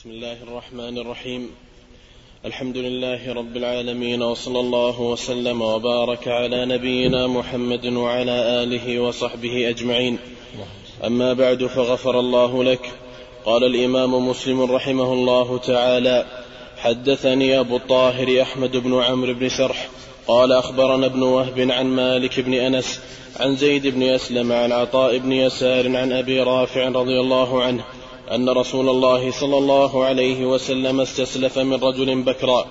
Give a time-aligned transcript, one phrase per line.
[0.00, 1.50] بسم الله الرحمن الرحيم.
[2.44, 10.18] الحمد لله رب العالمين وصلى الله وسلم وبارك على نبينا محمد وعلى آله وصحبه أجمعين.
[11.04, 12.90] أما بعد فغفر الله لك.
[13.44, 16.24] قال الإمام مسلم رحمه الله تعالى
[16.78, 19.88] حدثني أبو الطاهر أحمد بن عمرو بن سرح
[20.26, 23.00] قال أخبرنا ابن وهب عن مالك بن أنس
[23.40, 27.84] عن زيد بن أسلم عن عطاء بن يسار عن أبي رافع رضي الله عنه
[28.34, 32.66] أن رسول الله صلى الله عليه وسلم استسلف من رجل بكرا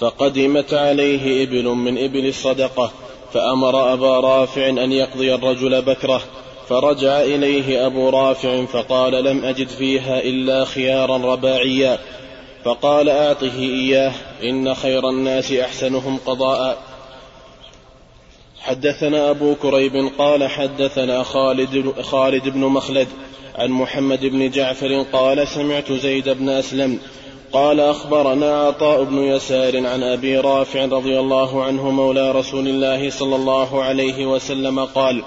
[0.00, 2.90] فقدمت عليه إبل من إبل الصدقة
[3.32, 6.22] فأمر أبا رافع أن يقضي الرجل بكرة
[6.68, 11.98] فرجع إليه أبو رافع فقال لم أجد فيها إلا خيارا رباعيا
[12.64, 16.82] فقال أعطه إياه إن خير الناس أحسنهم قضاء.
[18.60, 23.08] حدثنا أبو كريب قال حدثنا خالد, خالد بن مخلد
[23.58, 26.98] عن محمد بن جعفر قال سمعت زيد بن أسلم
[27.52, 33.36] قال أخبرنا عطاء بن يسار عن أبي رافع رضي الله عنه مولى رسول الله صلى
[33.36, 35.22] الله عليه وسلم قال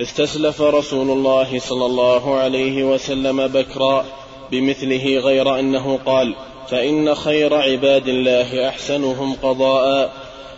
[0.00, 4.04] استسلف رسول الله صلى الله عليه وسلم بكرا
[4.50, 6.34] بمثله غير أنه قال
[6.68, 10.12] فإن خير عباد الله أحسنهم قضاء.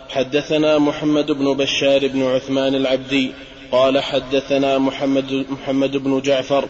[0.09, 3.31] حدثنا محمد بن بشار بن عثمان العبدي
[3.71, 6.65] قال حدثنا محمد محمد بن جعفر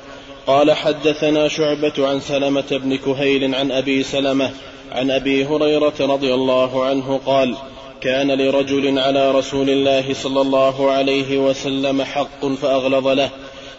[0.47, 4.51] قال حدثنا شعبة عن سلمة بن كهيل عن أبي سلمة
[4.91, 7.55] عن أبي هريرة رضي الله عنه قال
[8.01, 13.29] كان لرجل على رسول الله صلى الله عليه وسلم حق فأغلظ له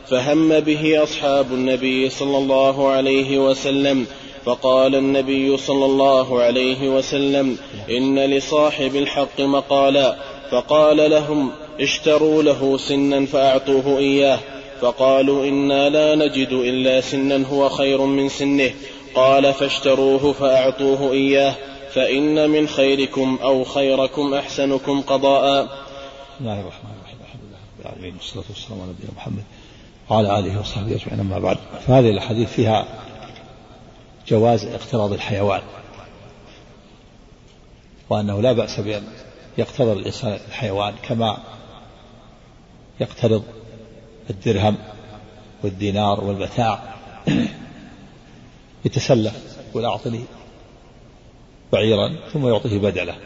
[0.09, 4.07] فهم به أصحاب النبي صلى الله عليه وسلم
[4.45, 7.59] فقال النبي صلى الله عليه وسلم
[7.91, 10.17] إن لصاحب الحق مقالا
[10.51, 14.39] فقال لهم اشتروا له سنا فأعطوه إياه.
[14.83, 18.71] فقالوا إنا لا نجد إلا سنا هو خير من سنه.
[19.15, 21.55] قال فاشتروه فأعطوه إياه
[21.93, 25.65] فإن من خيركم أو خيركم أحسنكم قضاء.
[25.65, 25.71] بسم
[26.41, 27.19] الله الرحمن الرحيم.
[27.25, 29.43] الحمد لله رب العالمين والصلاة والسلام على نبينا محمد
[30.11, 31.59] وعلى آله وصحبه أجمعين أما بعد.
[31.87, 32.87] فهذه الحديث فيها
[34.29, 35.63] جواز اقتراض الحيوان
[38.11, 39.03] وأنه لا بأس بأن
[39.59, 41.39] يقترض الإنسان الحيوان كما
[43.01, 43.43] يقترض
[44.31, 44.77] الدرهم
[45.63, 46.95] والدينار والمتاع
[48.85, 50.25] يتسلف يقول أعطني
[51.73, 53.17] بعيرا ثم يعطيه بدلة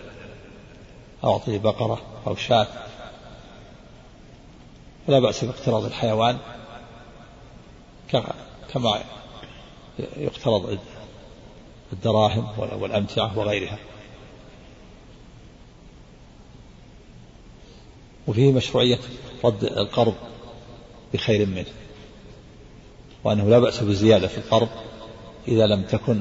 [1.24, 2.66] أعطيه بقرة أو شاة.
[5.06, 6.38] فلا بأس باقتراض الحيوان
[8.72, 9.00] كما
[10.16, 10.78] يقترض
[11.92, 13.78] الدراهم والأمتعة وغيرها.
[18.26, 18.98] وفيه مشروعية
[19.44, 20.14] رد القرض
[21.14, 21.64] بخير منه
[23.24, 24.68] وأنه لا بأس بالزيادة في القرض
[25.48, 26.20] إذا لم تكن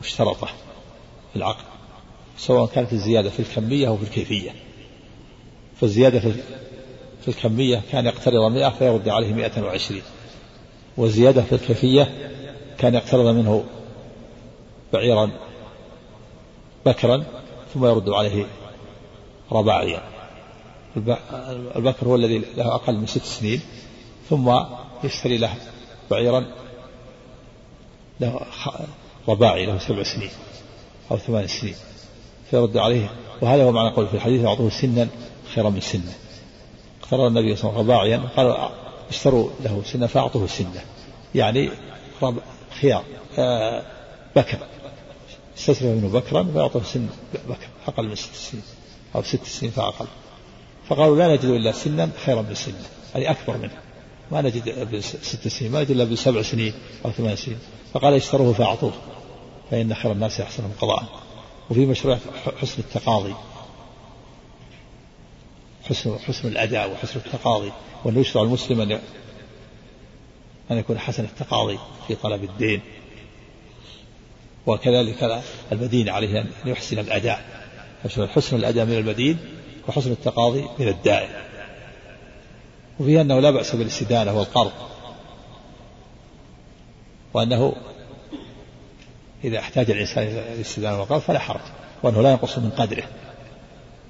[0.00, 0.46] مشترطة
[1.32, 1.64] في العقد
[2.38, 4.50] سواء كانت الزيادة في الكمية أو في الكيفية.
[5.80, 6.20] فالزيادة
[7.22, 10.02] في الكمية كان يقترض مئة فيرد عليه مئة وعشرين
[10.96, 12.30] والزيادة في الكيفية
[12.78, 13.64] كان يقترض منه
[14.92, 15.30] بعيرا
[16.86, 17.24] بكرا
[17.74, 18.46] ثم يرد عليه
[19.52, 20.19] رباعيا.
[21.76, 23.60] البكر هو الذي له أقل من ست سنين
[24.30, 24.52] ثم
[25.04, 25.54] يشتري له
[26.10, 26.46] بعيرا
[28.20, 28.40] له
[29.28, 30.30] رباعي له سبع سنين
[31.10, 31.74] أو ثمان سنين
[32.50, 33.10] فيرد عليه.
[33.42, 35.08] وهذا هو معنى قول في الحديث أعطوه سنا
[35.54, 36.12] خيرا من سنة.
[37.02, 38.70] اقترض النبي صلى الله عليه وسلم رباعيا قال
[39.10, 40.84] اشتروا له سنة فأعطوه سنة.
[41.34, 41.70] يعني
[42.80, 43.04] خيار
[43.38, 43.82] آه
[44.36, 44.58] بكر.
[45.58, 47.08] استسلم منه بكرا فأعطوه سن
[47.48, 48.62] بكر أقل من ست سنين
[49.14, 50.06] أو ست سنين فأقل.
[50.90, 52.74] فقالوا لا نجد إلا سنا خيرا من سنه
[53.14, 53.78] يعني أكبر منه.
[54.32, 56.72] ما نجد بست سنين ما نجد إلا بسبع سنين
[57.04, 57.58] أو ثمان سنين.
[57.94, 58.92] فقال اشتروه فأعطوه
[59.70, 61.04] فإن خير الناس أحسنهم قضاء.
[61.70, 62.18] وفي مشروع
[62.60, 63.34] حسن التقاضي
[65.84, 67.72] حسن حسن الأداء وحسن التقاضي.
[68.04, 69.00] وأنه يشرع المسلم أن
[70.70, 71.78] أن يكون حسن التقاضي
[72.08, 72.80] في طلب الدين.
[74.66, 77.60] وكذلك المدين عليه أن يحسن الأداء.
[78.34, 79.38] حسن الأداء من المدين
[79.88, 81.28] وحسن التقاضي من الدائن
[83.00, 84.72] وفيه أنه لا بأس بالاستدانة والقرض.
[87.34, 87.76] وأنه
[89.44, 91.60] إذا احتاج الإنسان إلى الاستدانة والقرض فلا حرج
[92.02, 93.04] وأنه لا ينقص من قدره.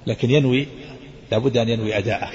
[0.07, 0.67] لكن ينوي
[1.31, 2.31] لابد أن ينوي أداءه.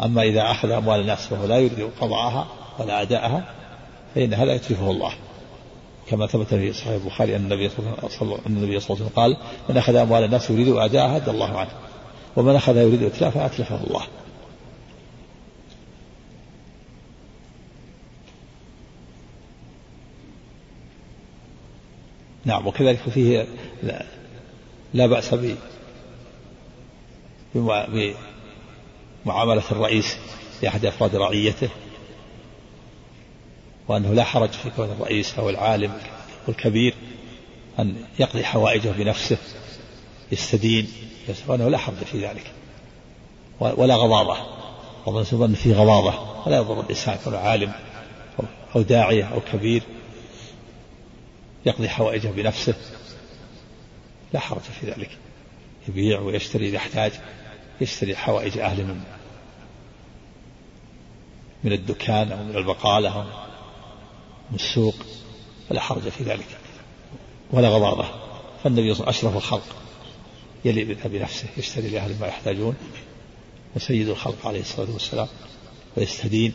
[0.00, 2.46] أما إذا أخذ أموال الناس وهو لا يريد قضاءها
[2.78, 3.54] ولا أداءها
[4.14, 5.12] فإن هذا يتلفه الله.
[6.12, 7.78] كما ثبت في صحيح البخاري أن النبي صلى
[8.22, 9.36] الله عليه وسلم قال
[9.68, 11.70] من أخذ أموال الناس يريد أعداءها أدى الله عنه.
[12.36, 14.02] ومن أخذ يريد إتلافها أتلفه الله.
[22.44, 23.46] نعم وكذلك فيه
[23.82, 24.04] لا,
[24.94, 25.34] لا بأس
[27.54, 28.12] بمعاملة
[29.72, 30.16] الرئيس
[30.62, 31.68] لأحد أفراد رعيته.
[33.92, 35.92] وأنه لا حرج في كون الرئيس أو العالم
[36.46, 36.94] والكبير
[37.78, 39.38] أن يقضي حوائجه بنفسه
[40.32, 40.88] يستدين
[41.46, 42.52] وأنه لا حرج في ذلك.
[43.60, 44.36] ولا غضاضة
[45.06, 47.72] ومن أن فيه غضاضة ولا يضر الإنسان كونه عالم
[48.76, 49.82] أو داعية أو كبير
[51.66, 52.74] يقضي حوائجه بنفسه.
[54.32, 55.10] لا حرج في ذلك.
[55.88, 57.12] يبيع ويشتري إذا احتاج
[57.80, 59.00] يشتري حوائج أهل من
[61.64, 63.51] من الدكان أو من البقالة أو
[64.54, 64.94] السوق
[65.68, 66.58] فلا حرج في ذلك
[67.50, 68.04] ولا غضاضة.
[68.64, 69.76] فالنبي صلى الله عليه وسلم أشرف الخلق
[70.64, 72.76] يلي بنفسه يشتري لأهل ما يحتاجون
[73.76, 75.28] وسيد الخلق عليه الصلاة والسلام
[75.96, 76.54] ويستدين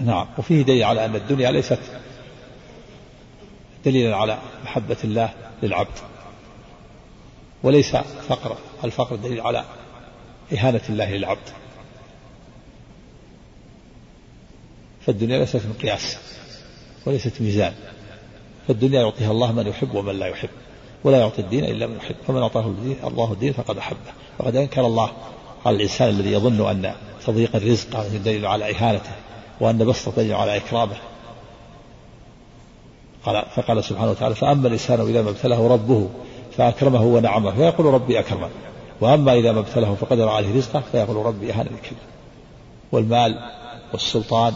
[0.00, 1.78] نعم وفيه دليل على أن الدنيا ليست
[3.84, 5.98] دليلا على محبة الله للعبد
[7.62, 7.96] وليس
[8.28, 9.64] فقر الفقر دليل على
[10.52, 11.48] إهانة الله للعبد.
[15.06, 16.16] فالدنيا ليست مقياس
[17.06, 17.72] وليست ميزان.
[18.68, 20.48] فالدنيا يعطيها الله من يحب ومن لا يحب
[21.04, 22.14] ولا يعطي الدين إلا من يحب.
[22.26, 24.12] فمن أعطاه الدين الله الدين فقد أحبه.
[24.38, 25.10] وقد أنكر الله
[25.66, 26.94] على الإنسان الذي يظن أن
[27.26, 29.12] تضييق الرزق دليل على إهانته
[29.60, 30.96] وأن بسطة دليل على إكرامه.
[33.26, 36.08] قال فقال سبحانه وتعالى فأما الإنسان إذا ما ابتلاه ربه
[36.56, 38.50] فأكرمه ونعمه فيقول ربي أكرمن
[39.00, 42.00] وأما إذا ما ابتلاه فقدر عليه رزقه فيقول ربي أهان الكلمة
[42.92, 43.38] والمال
[43.92, 44.54] والسلطان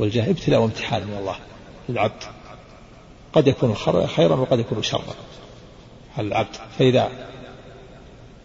[0.00, 1.36] والجاه ابتلاء وامتحان من الله
[1.88, 2.22] للعبد.
[3.32, 3.74] قد يكون
[4.06, 5.14] خيرا وقد يكون شرا.
[6.18, 7.10] على العبد فإذا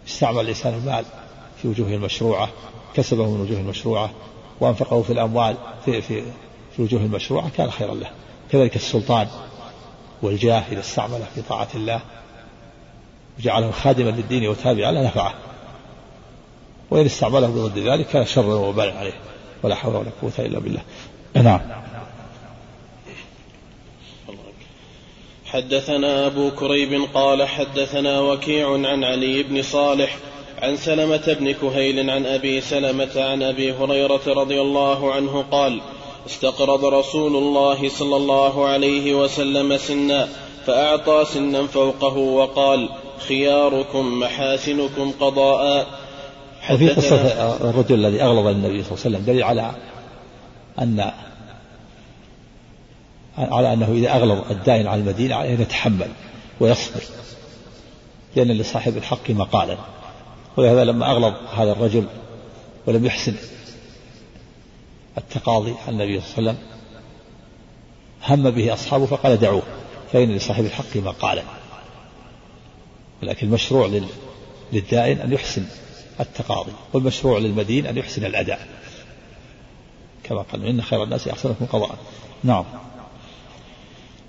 [0.07, 1.05] استعمل الإنسان المال
[1.61, 2.49] في وجوه المشروعة
[2.95, 4.09] كسبه من وجوه المشروعة
[4.59, 5.55] وأنفقه في الأموال
[5.85, 6.21] في, في,
[6.71, 8.09] في الوجوه المشروعة كان خيرا له.
[8.51, 9.27] كذلك السلطان
[10.21, 12.01] والجاه إذا استعمله في طاعة الله
[13.39, 15.33] وجعله خادما للدين وتابعا له نفعه.
[16.91, 19.19] وإن استعمله بضد ذلك كان شرا وبالا عليه
[19.63, 20.81] ولا حول ولا قوة إلا بالله.
[21.43, 21.59] نعم.
[25.45, 30.17] حدثنا أبو كريب قال حدثنا وكيع عن علي بن صالح
[30.61, 35.81] عن سلمة بن كهيل عن أبي سلمة عن أبي هريرة رضي الله عنه قال
[36.27, 40.27] استقرض رسول الله صلى الله عليه وسلم سنا
[40.65, 42.89] فأعطى سنا فوقه وقال
[43.27, 45.87] خياركم محاسنكم قضاء.
[46.71, 47.15] وفي قصة
[47.69, 49.71] الرجل الذي أغلظ النبي صلى الله عليه وسلم دليل على
[50.79, 51.11] أن
[53.37, 56.09] على أنه إذا أغلظ الدائن على المدينة عليه أن يتحمل
[56.59, 57.01] ويصبر
[58.35, 59.77] لأن لصاحب الحق مقالا.
[60.57, 62.07] ولهذا لما أغلظ هذا الرجل
[62.85, 63.35] ولم يحسن
[65.17, 66.75] التقاضي على النبي صلى الله عليه وسلم
[68.27, 69.63] هم به أصحابه فقال دعوه
[70.13, 71.43] فإن لصاحب الحق مقالا.
[73.21, 74.01] لكن المشروع
[74.73, 75.65] للدائن أن يحسن
[76.19, 78.67] التقاضي والمشروع للمدين أن يحسن الأداء.
[80.29, 81.95] كما قال إن خير الناس أحسنكم قضاء.
[82.43, 82.65] نعم.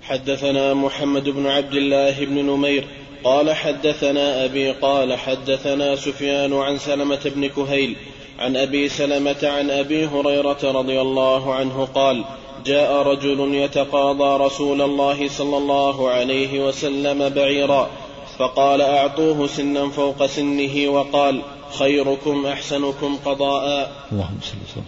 [0.01, 2.87] حدثنا محمد بن عبد الله بن نمير
[3.23, 7.95] قال حدثنا أبي قال حدثنا سفيان عن سلمة بن كهيل
[8.39, 12.25] عن أبي سلمة عن أبي هريرة رضي الله عنه قال
[12.65, 17.89] جاء رجل يتقاضى رسول الله صلى الله عليه وسلم بعيرا
[18.37, 21.41] فقال أعطوه سنا فوق سنه وقال
[21.79, 23.91] خيركم أحسنكم قضاء.
[24.11, 24.81] اللهم صل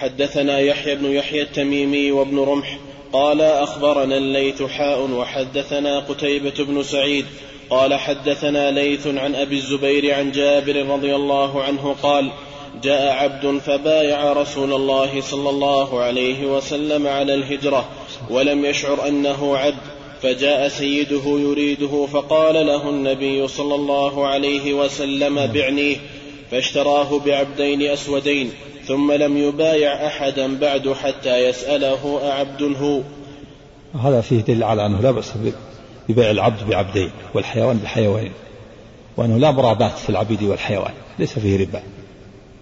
[0.00, 2.78] حدثنا يحيى بن يحيى التميمي وابن رمح
[3.12, 7.26] قال أخبرنا الليث حاء وحدثنا قتيبة بن سعيد
[7.70, 12.30] قال حدثنا ليث عن أبي الزبير عن جابر رضي الله عنه قال
[12.82, 17.88] جاء عبد فبايع رسول الله صلى الله عليه وسلم على الهجرة
[18.30, 19.82] ولم يشعر أنه عبد
[20.22, 25.96] فجاء سيده يريده فقال له النبي صلى الله عليه وسلم بعنيه
[26.50, 28.52] فاشتراه بعبدين أسودين
[28.88, 33.00] ثم لم يبايع أحدا بعد حتى يسأله أعبد هو.
[34.00, 35.32] هذا فيه دليل على أنه لا بأس
[36.08, 38.32] ببيع العبد بعبدين والحيوان بحيوانين
[39.16, 41.82] وأنه لا مرابات في العبيد والحيوان ليس فيه ربا.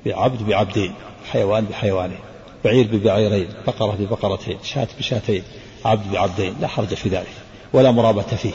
[0.06, 0.94] بعبد بعبدين
[1.30, 2.18] حيوان بحيوانين
[2.64, 5.42] بعير ببعيرين بقرة ببقرتين شاة بشاتين
[5.84, 7.32] عبد بعبدين لا حرج في ذلك
[7.72, 8.54] ولا مرابة فيه.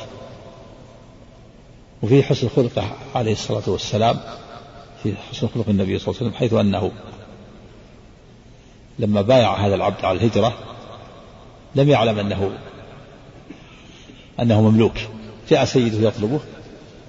[2.03, 2.83] وفي حسن خلقه
[3.15, 4.19] عليه الصلاة والسلام
[5.03, 6.91] في حسن خلق النبي صلى الله عليه وسلم حيث أنه
[9.01, 10.53] لما بايع هذا العبد على الهجرة
[11.75, 12.57] لم يعلم أنه
[14.39, 14.93] أنه مملوك.
[15.49, 16.39] جاء سيده يطلبه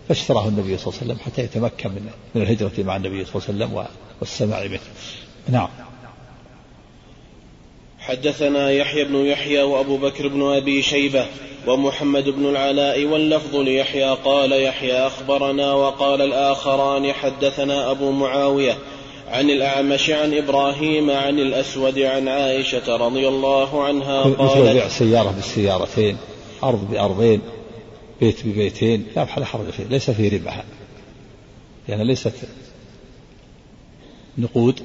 [0.09, 3.49] فاشتراه النبي صلى الله عليه وسلم حتى يتمكن من من الهجرة مع النبي صلى الله
[3.49, 3.87] عليه وسلم
[4.21, 4.81] والسماع منه
[5.49, 5.69] نعم.
[7.99, 11.27] حدثنا يحيى بن يحيى وأبو بكر بن أبي شيبة
[11.67, 18.79] ومحمد بن العلاء واللفظ ليحيى قال يحيى أخبرنا وقال الآخران حدثنا أبو معاوية
[19.33, 25.31] عن الأعمش عن إبراهيم عن الأسود عن عائشة رضي الله عنها قالت مثل بيع سيارة
[25.31, 26.17] بالسيارتين
[26.65, 27.41] أرض بأرضين
[28.21, 30.65] بيت ببيتين لا حرج فيه ليس فيه ربا لأن
[31.89, 32.33] يعني ليست
[34.39, 34.81] نقود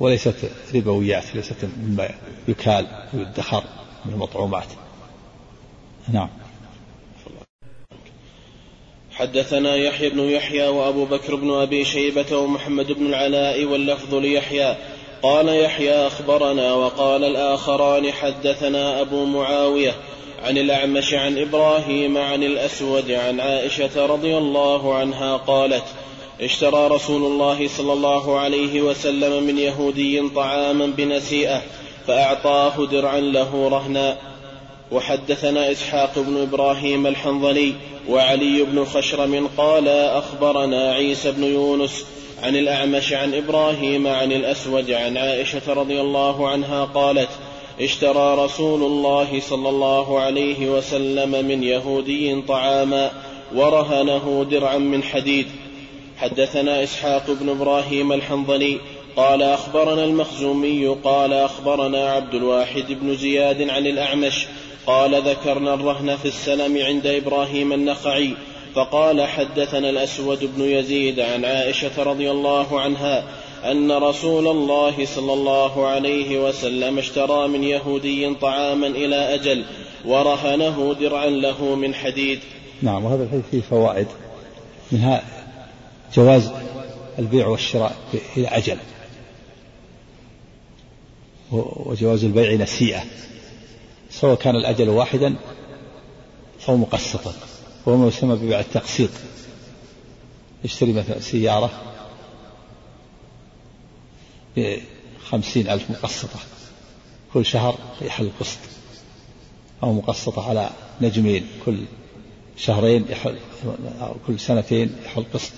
[0.00, 2.08] وليست ربويات ليست مما
[2.48, 3.64] يكال ويدخر
[4.04, 4.66] من المطعومات.
[6.12, 6.28] نعم.
[9.16, 14.76] حدثنا يحيى بن يحيى وأبو بكر بن أبي شيبة ومحمد بن العلاء واللفظ ليحيى.
[15.22, 19.94] قال يحيى أخبرنا وقال الآخران حدثنا أبو معاوية
[20.44, 25.84] عن الأعمش عن إبراهيم عن الأسود عن عائشة رضي الله عنها قالت
[26.40, 31.62] اشترى رسول الله صلى الله عليه وسلم من يهودي طعاما بنسيئة
[32.06, 34.16] فأعطاه درعا له رهنا
[34.92, 37.72] وحدثنا إسحاق بن إبراهيم الحنظلي
[38.08, 42.06] وعلي بن خشرم قال أخبرنا عيسى بن يونس
[42.42, 47.28] عن الأعمش عن إبراهيم عن الأسود عن عائشة رضي الله عنها قالت
[47.80, 53.10] اشترى رسول الله صلى الله عليه وسلم من يهودي طعاما
[53.54, 55.46] ورهنه درعا من حديد.
[56.18, 58.78] حدثنا إسحاق بن إبراهيم الحنظلي
[59.16, 64.46] قال أخبرنا المخزومي قال أخبرنا عبد الواحد بن زياد عن الأعمش
[64.86, 68.34] قال ذكرنا الرهن في السلم عند إبراهيم النخعي
[68.74, 73.24] فقال حدثنا الأسود بن يزيد عن عائشة رضي الله عنها
[73.64, 79.64] أن رسول الله صلى الله عليه وسلم اشترى من يهودي طعاما إلى أجل
[80.04, 82.40] ورهنه درعا له من حديد.
[82.82, 84.06] نعم وهذا الحديث فيه فوائد
[84.92, 85.22] منها
[86.14, 86.52] جواز
[87.18, 87.96] البيع والشراء
[88.36, 88.76] إلى أجل
[91.52, 93.02] وجواز البيع نسيئة
[94.20, 95.36] سواء كان الأجل واحدا
[96.68, 97.32] أو مقسطا.
[97.86, 99.10] وهو ما يسمى ببيع التقسيط.
[100.64, 101.70] يشتري مثلا سيارة
[104.56, 106.38] بخمسين ألف مقسطة.
[107.34, 108.58] كل شهر يحل القسط.
[109.82, 110.70] أو مقسطة على
[111.00, 111.46] نجمين.
[111.66, 111.78] كل
[112.56, 113.38] شهرين يحل
[114.00, 115.52] أو كل سنتين يحل قسط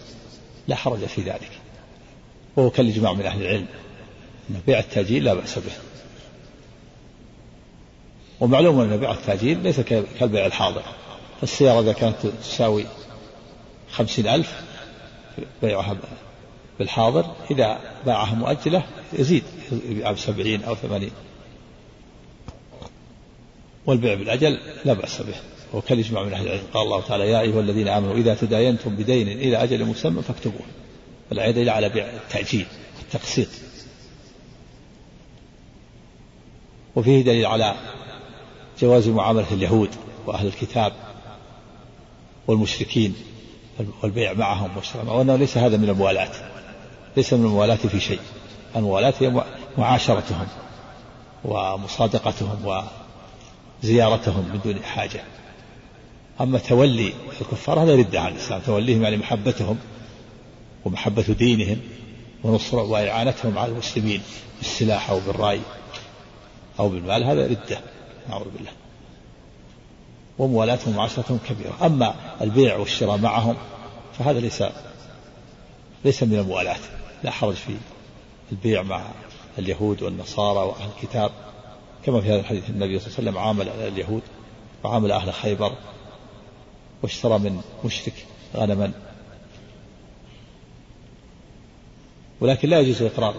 [0.69, 1.50] لا حرج في ذلك.
[2.57, 3.67] وهو كالإجماع من أهل العلم.
[4.50, 5.88] أن بيع التاجيل لا بأس به.
[8.40, 9.80] ومعلوم أن بيع التاجيل ليس
[10.21, 10.83] كالبيع الحاضر.
[11.42, 12.85] السيارة إذا كانت تساوي
[13.90, 14.62] خمسين ألف
[15.62, 15.97] بيعها
[16.78, 17.35] بالحاضر.
[17.50, 19.42] إذا باعها مؤجلة يزيد
[19.73, 21.11] يبيعها بسبعين أو ثمانين.
[23.87, 25.35] والبيع بالأجل لا بأس به.
[25.75, 26.62] وكالإجماع من أهل العلم.
[26.75, 30.66] قال الله تعالى يا أيها الذين آمنوا إذا تداينتم بدين إلى أجل مسمى فاكتبوه.
[31.33, 32.66] الآية دليل على بيع التعجيل
[33.02, 33.49] التقسيط.
[36.97, 37.75] وفيه دليل على
[38.81, 39.91] جواز معاملة اليهود
[40.27, 40.93] وأهل الكتاب
[42.47, 43.15] والمشركين
[44.03, 46.31] والبيع معهم والشراء وأنه ليس هذا من الموالاة
[47.17, 48.21] ليس من الموالاة في شيء
[48.77, 49.45] الموالاة هي
[49.79, 50.47] معاشرتهم
[51.45, 52.85] ومصادقتهم
[53.83, 55.21] وزيارتهم من دون حاجة.
[56.41, 59.79] أما تولي الكفار هذا رد عن الإسلام توليهم يعني محبتهم
[60.85, 61.81] ومحبة دينهم
[62.45, 64.23] ونصر وإعانتهم على المسلمين
[64.59, 65.61] بالسلاح أو بالرأي
[66.79, 67.81] أو بالمال هذا ردة
[68.29, 68.71] نعوذ بالله.
[70.39, 71.87] وموالاتهم ومعاشرتهم كبيرة.
[71.87, 73.57] أما البيع والشراء معهم
[74.19, 74.65] فهذا ليس
[76.05, 76.79] ليس من الموالاة.
[77.23, 77.77] لا حرج في
[78.53, 79.03] البيع مع
[79.59, 81.31] اليهود والنصارى وأهل الكتاب.
[82.05, 84.23] كما في هذا الحديث النبي صلى الله عليه وسلم عامل اليهود
[84.85, 85.73] وعامل أهل خيبر
[87.03, 88.93] واشترى من مشرك غنما.
[92.41, 93.35] ولكن لا يجوز إقرار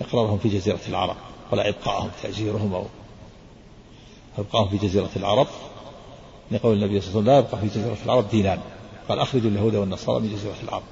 [0.00, 1.16] إقرارهم في جزيرة العرب
[1.52, 2.86] ولا إبقاءهم تأجيرهم أو
[4.38, 5.46] إبقاءهم في جزيرة العرب
[6.50, 8.60] لقول النبي صلى الله عليه وسلم لا يبقى في جزيرة العرب دينان
[9.08, 10.82] قال أخرجوا اليهود والنصارى من جزيرة العرب.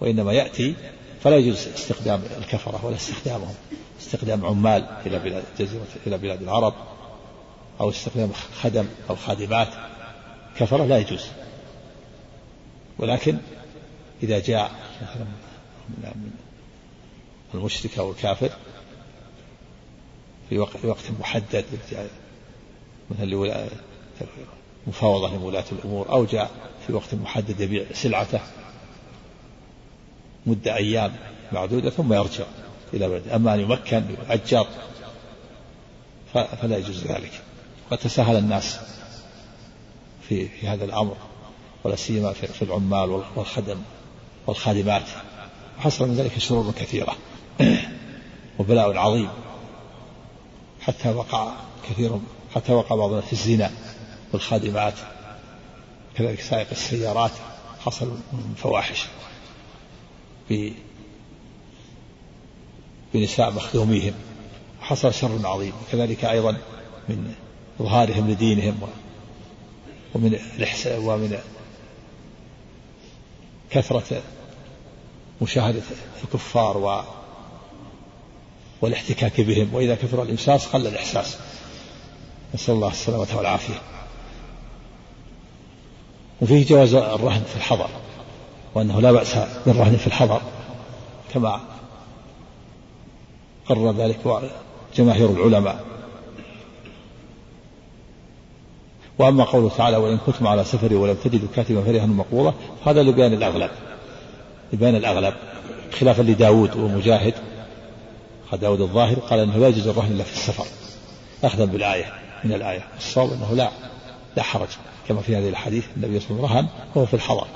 [0.00, 0.74] وإنما يأتي
[1.20, 3.54] فلا يجوز استخدام الكفرة ولا استخدامهم
[4.00, 6.74] استخدام عمال إلى بلاد جزيرة إلى بلاد العرب
[7.80, 8.32] أو استخدام
[8.62, 9.68] خدم أو خادمات.
[10.56, 11.26] كفرة لا يجوز.
[12.98, 13.38] ولكن
[14.22, 14.70] إذا جاء
[15.02, 15.26] مثلا
[17.54, 18.50] المشرك أو الكافر
[20.48, 21.64] في وقت, وقت محدد
[23.10, 23.66] مثلا
[24.86, 26.50] مفاوضة لولاة الأمور أو جاء
[26.86, 28.40] في وقت محدد يبيع سلعته
[30.46, 31.12] مدة أيام
[31.52, 32.44] معدودة ثم يرجع
[32.94, 33.36] إلى بلده.
[33.36, 34.66] أما أن يمكن يؤجر
[36.32, 37.32] فلا يجوز ذلك.
[37.90, 38.80] قد تساهل الناس
[40.28, 41.16] في في هذا الأمر
[41.84, 43.78] ولا سيما في العمال والخدم
[44.46, 45.08] والخادمات.
[45.78, 47.16] وحصل من ذلك شرور كثيرة.
[48.58, 49.28] وبلاء عظيم.
[50.86, 51.52] حتى وقع
[51.90, 52.20] كثير
[52.54, 53.70] حتى وقع بعضنا في الزنا
[54.32, 54.94] والخادمات
[56.16, 57.30] كذلك سائق السيارات
[57.80, 59.06] حصل من فواحش
[63.14, 64.14] بنساء مخدوميهم
[64.80, 65.72] حصل شر عظيم.
[65.92, 66.56] كذلك أيضا
[67.08, 67.34] من
[67.80, 68.76] إظهارهم لدينهم
[70.14, 70.38] ومن
[70.98, 71.38] ومن
[73.70, 74.22] كثرة
[75.42, 75.82] مشاهدة
[76.24, 76.78] الكفار
[78.84, 81.38] والاحتكاك بهم وإذا كثر الإمساس قل الإحساس.
[82.54, 83.74] نسأل الله السلامة والعافية.
[86.42, 87.88] وفيه جواز الرهن في الحضر
[88.74, 89.34] وأنه لا بأس
[89.66, 90.40] بالرهن في الحضر
[91.34, 91.60] كما
[93.68, 94.50] قرر ذلك
[94.96, 95.84] جماهير العلماء.
[99.18, 102.54] وأما قوله تعالى وإن كنتم على سفر ولم تجدوا كاتبا فرهن مقبوضة
[102.86, 103.70] هذا لبيان الأغلب
[104.72, 105.34] لبيان الأغلب
[106.00, 107.34] خلافا لداود ومجاهد.
[108.54, 110.66] قال داود الظاهر قال أنه لا يجوز الرهن إلا في السفر.
[111.44, 112.12] أخذا بالآية
[112.44, 112.84] من الآية.
[112.96, 113.70] الصواب أنه لا
[114.36, 114.68] لا حرج.
[115.08, 117.46] كما في هذه الحديث النبي صلى الله عليه وسلم رهن وهو في الحضر.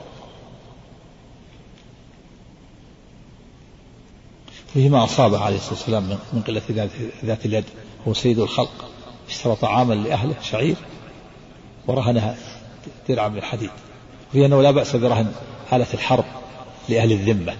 [4.74, 6.90] فيه ما أصابه عليه الصلاة والسلام من قلة
[7.24, 7.64] ذات اليد
[8.08, 8.90] هو سيد الخلق.
[9.28, 10.76] اشترى طعاما لأهله شعير
[11.86, 12.36] ورهنها
[13.08, 13.70] درعا من الحديد.
[14.30, 15.32] وفي أنه لا بأس برهن
[15.72, 16.24] آلة الحرب
[16.88, 17.56] لأهل الذمة.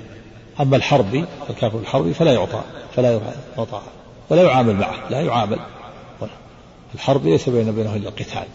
[0.61, 2.61] أما الحربي الكافر الحربي فلا يعطى
[2.97, 3.21] فلا
[3.59, 3.81] يعطى
[4.31, 5.59] ولا يعامل معه لا يعامل.
[6.95, 8.47] الحربي ليس بين بينه إلا القتال.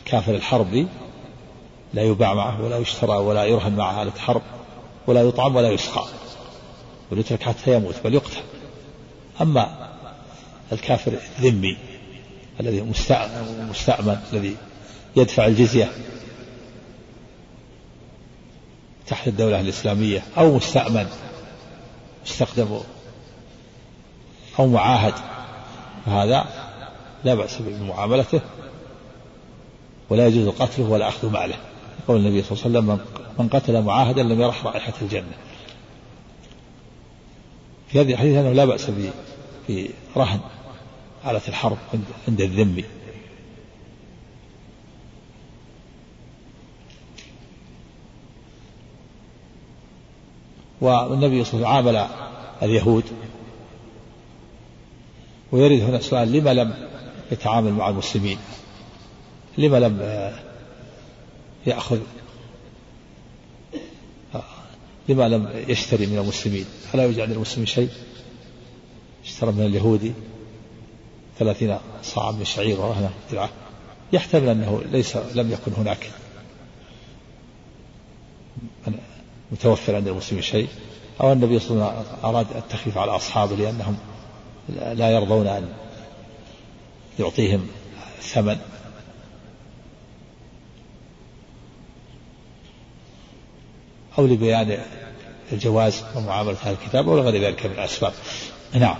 [0.00, 0.86] الكافر الحربي
[1.94, 4.42] لا يباع معه ولا يشترى ولا يرهن معه آلة حرب
[5.06, 6.04] ولا يطعم ولا يسقى
[7.10, 8.40] ويترك حتى يموت بل يقتل.
[9.40, 9.88] أما
[10.72, 11.76] الكافر الذمي
[12.60, 12.82] الذي
[13.70, 14.56] مستأمن الذي
[15.16, 15.92] يدفع الجزية
[19.10, 21.06] تحت الدولة الإسلامية أو مستأمن
[22.26, 22.80] مستخدم
[24.58, 25.14] أو معاهد.
[26.06, 26.44] فهذا
[27.24, 28.40] لا بأس بمعاملته
[30.10, 31.54] ولا يجوز قتله ولا أخذ ماله.
[32.04, 33.06] يقول النبي صلى الله عليه وسلم
[33.38, 35.36] من قتل معاهدا لم يرح رائحة الجنة.
[37.88, 38.90] في هذه الحديث أنه لا بأس
[40.16, 40.40] برهن
[41.26, 41.78] آلة الحرب
[42.28, 42.84] عند الذمي.
[50.80, 52.08] والنبي صلى الله عليه وسلم عامل
[52.62, 53.04] اليهود.
[55.52, 56.74] ويرد هنا سؤال لما لم
[57.32, 58.38] يتعامل مع المسلمين؟
[59.58, 60.32] لما لم
[61.66, 61.98] يأخذ؟
[65.08, 66.64] لما لم يشتري من المسلمين؟
[66.94, 67.88] ألا يوجد عند المسلمين شيء؟
[69.24, 70.12] اشترى من اليهودي؟
[71.38, 72.78] ثلاثين صاعا من شعير
[73.32, 73.50] درعه
[74.12, 76.10] يحتمل أنه ليس لم يكن هناك.
[79.52, 80.68] متوفر عند المسلمين شيء
[81.20, 83.96] أو النبي صلى الله عليه وسلم أراد التخفيف على أصحابه لأنهم
[84.68, 85.68] لا يرضون أن
[87.18, 87.66] يعطيهم
[88.20, 88.58] ثمن.
[94.18, 94.78] أو لبيان
[95.52, 98.12] الجواز ومعاملة هذا الكتاب أو لغير ذلك من الأسباب.
[98.74, 98.96] نعم.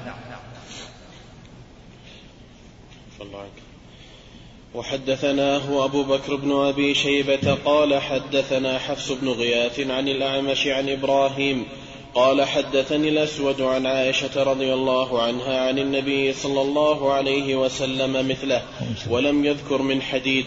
[4.74, 11.64] وحدثناه أبو بكر بن أبي شيبة قال حدثنا حفص بن غياث عن الأعمش عن إبراهيم
[12.14, 18.62] قال حدثني الأسود عن عائشة رضي الله عنها عن النبي صلى الله عليه وسلم مثله
[19.10, 20.44] ولم يذكر من حديد.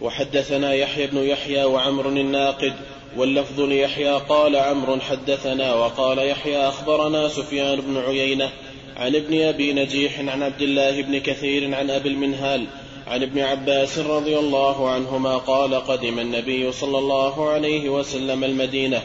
[0.00, 2.74] وحدثنا يحيى بن يحيى وعمر الناقد
[3.16, 8.50] واللفظ ليحيى قال عمرو حدثنا وقال يحيى أخبرنا سفيان بن عيينة
[8.96, 12.66] عن ابن أبي نجيح عن عبد الله بن كثير عن أبي المنهال
[13.06, 19.02] عن ابن عباس رضي الله عنهما قال قدم النبي صلى الله عليه وسلم المدينة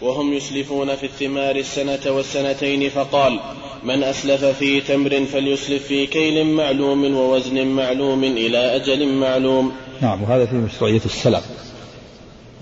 [0.00, 3.40] وهم يسلفون في الثمار السنة والسنتين فقال
[3.82, 9.72] من أسلف في تمر فليسلف في كيل معلوم ووزن معلوم إلى أجل معلوم.
[10.00, 11.42] نعم وهذا في مشروعية السلم.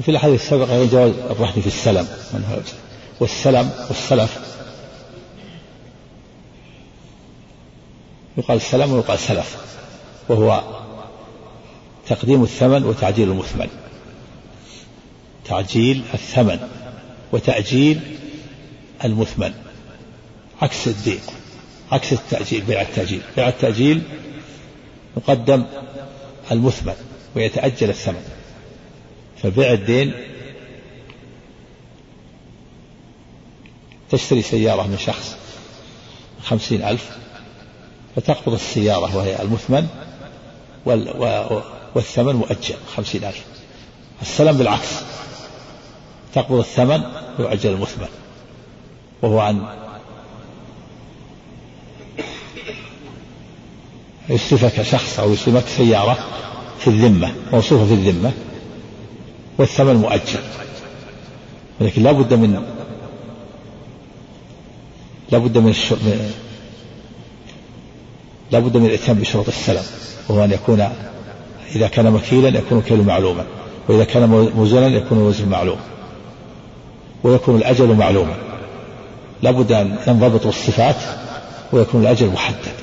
[0.01, 2.09] وفي الحديث السابق هذا جواز الرهن في السلم.
[3.20, 4.38] والسلم والسلف.
[8.38, 9.57] يقال سلم ويقال سلف.
[10.28, 10.62] وهو
[12.06, 13.68] تقديم الثمن وتعجيل المثمن.
[15.44, 16.68] تعجيل الثمن
[17.32, 18.00] وتأجيل
[19.04, 19.54] المثمن.
[20.62, 21.20] عكس الدين
[21.92, 23.20] عكس التأجيل بيع التأجيل.
[23.36, 24.02] بيع التأجيل
[25.16, 25.64] يقدم
[26.52, 26.94] المثمن
[27.36, 28.22] ويتأجل الثمن.
[29.42, 30.14] فبيع الدين
[34.10, 35.36] تشتري سيارة من شخص
[36.42, 37.16] خمسين ألف
[38.16, 39.88] فتقبض السيارة وهي المثمن
[41.94, 43.44] والثمن مؤجل خمسين ألف.
[44.22, 44.88] السلم بالعكس.
[46.35, 47.01] تقبض الثمن
[47.38, 48.09] ويؤجل المثمن.
[49.22, 49.66] وهو عن
[54.29, 56.18] يسلفك شخص أو يسلمك سيارة
[56.79, 58.33] في الذمة موصوفة في الذمة
[59.59, 60.42] والثمن مؤجل.
[61.81, 62.62] ولكن لا بد من
[65.31, 66.45] لا بد من.
[68.52, 69.82] لا بد من الاتيان بشروط السلم
[70.28, 70.88] وهو أن يكون
[71.74, 73.44] إذا كان مكيلا يكون كيل معلوما
[73.88, 75.78] وإذا كان موزنا يكون الوزن معلوم
[77.22, 78.35] ويكون الأجل معلوما.
[79.42, 80.96] لا بد أن ينضبط الصفات
[81.72, 82.74] ويكون الأجل محدد.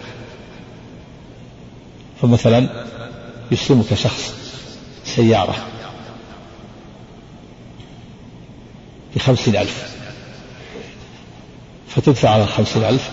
[2.21, 2.69] فمثلا
[3.51, 4.33] يسلمك شخص
[5.05, 5.55] سيارة
[9.15, 9.95] بخمسين ألف
[11.87, 13.09] فتدفع على الخمسين ألف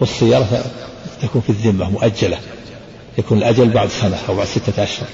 [0.00, 0.64] والسيارة
[1.24, 2.38] تكون في الذمة مؤجلة.
[3.18, 5.08] يكون الأجل بعد سنة أو بعد ستة أشهر.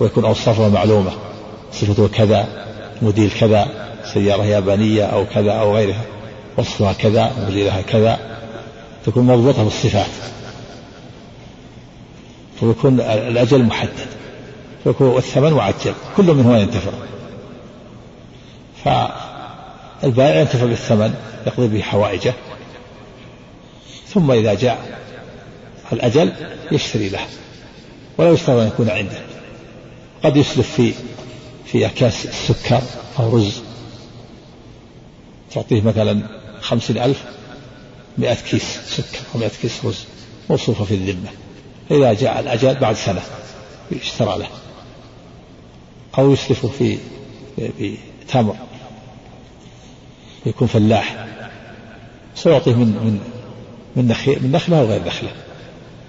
[0.00, 1.10] ويكون أوصافها معلومة.
[1.72, 2.66] صفته كذا
[3.02, 3.68] موديل كذا
[4.14, 6.04] سيارة يابانية أو كذا أو غيرها.
[6.56, 8.18] وصفها كذا موديلها كذا.
[9.06, 10.10] تكون مضبوطة بالصفات.
[12.62, 14.06] ويكون الأجل محدد.
[15.00, 15.94] والثمن معجل.
[16.16, 16.90] كل منهما ينتفع.
[18.84, 21.14] فالبائع ينتفع بالثمن
[21.46, 22.34] يقضي به حوائجه.
[24.08, 25.05] ثم إذا جاء
[25.92, 26.32] الأجل
[26.72, 27.26] يشتري له
[28.18, 29.22] ولا يشترط أن يكون عنده.
[30.24, 30.92] قد يسلف في
[31.66, 32.82] في أكياس السكر
[33.18, 33.62] أو رز.
[35.50, 36.22] تعطيه مثلا
[36.60, 37.24] خمسين ألف
[38.18, 40.04] مئة كيس سكر أو مئة كيس رز
[40.50, 41.28] موصوفة في الذمة.
[41.90, 43.22] إذا جاء الأجل بعد سنة
[43.92, 44.48] يشترى له.
[46.18, 46.98] أو يسلفه في
[47.56, 47.96] في
[48.28, 48.56] تمر.
[50.46, 51.26] يكون فلاح.
[52.34, 53.20] سيعطيه من من
[53.96, 55.30] من نخل من نخلة أو غير نخلة.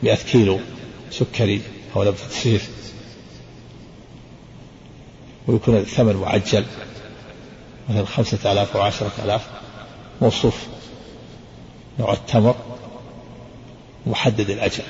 [0.04, 0.60] 100 كيلو
[1.12, 1.62] سكري
[1.96, 2.70] أو نبتة سيف
[5.48, 6.66] ويكون الثمن معجل.
[7.90, 9.48] مثلا خمسة آلاف أو عشرة آلاف
[10.22, 10.68] موصوف.
[12.00, 12.56] نوع التمر
[14.06, 14.84] محدد الأجل.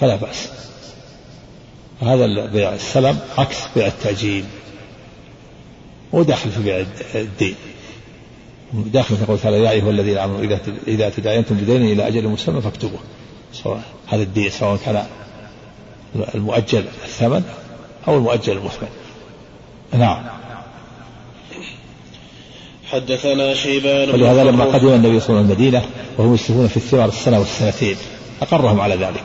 [0.00, 0.48] فلا بأس.
[2.00, 4.44] هذا بيع السلم عكس بيع التأجيل
[6.12, 7.56] وداخل في بيع الدين.
[8.72, 12.60] داخل في قول تعالى يا أيها الذين آمنوا إذا إذا تداينتم بدين إلى أجل مسمى
[12.60, 13.00] فاكتبوه.
[13.52, 15.06] سواء هذا الدين سواء كان
[16.34, 17.42] المؤجل الثمن
[18.08, 18.88] أو المؤجل المثمن.
[19.92, 20.22] نعم.
[22.90, 25.82] حدثنا شيبان ولهذا لما قدم النبي صلى الله عليه وسلم المدينة
[26.18, 27.96] وهم يسلفون في الثمار السنة والسنتين
[28.42, 29.24] أقرهم على ذلك.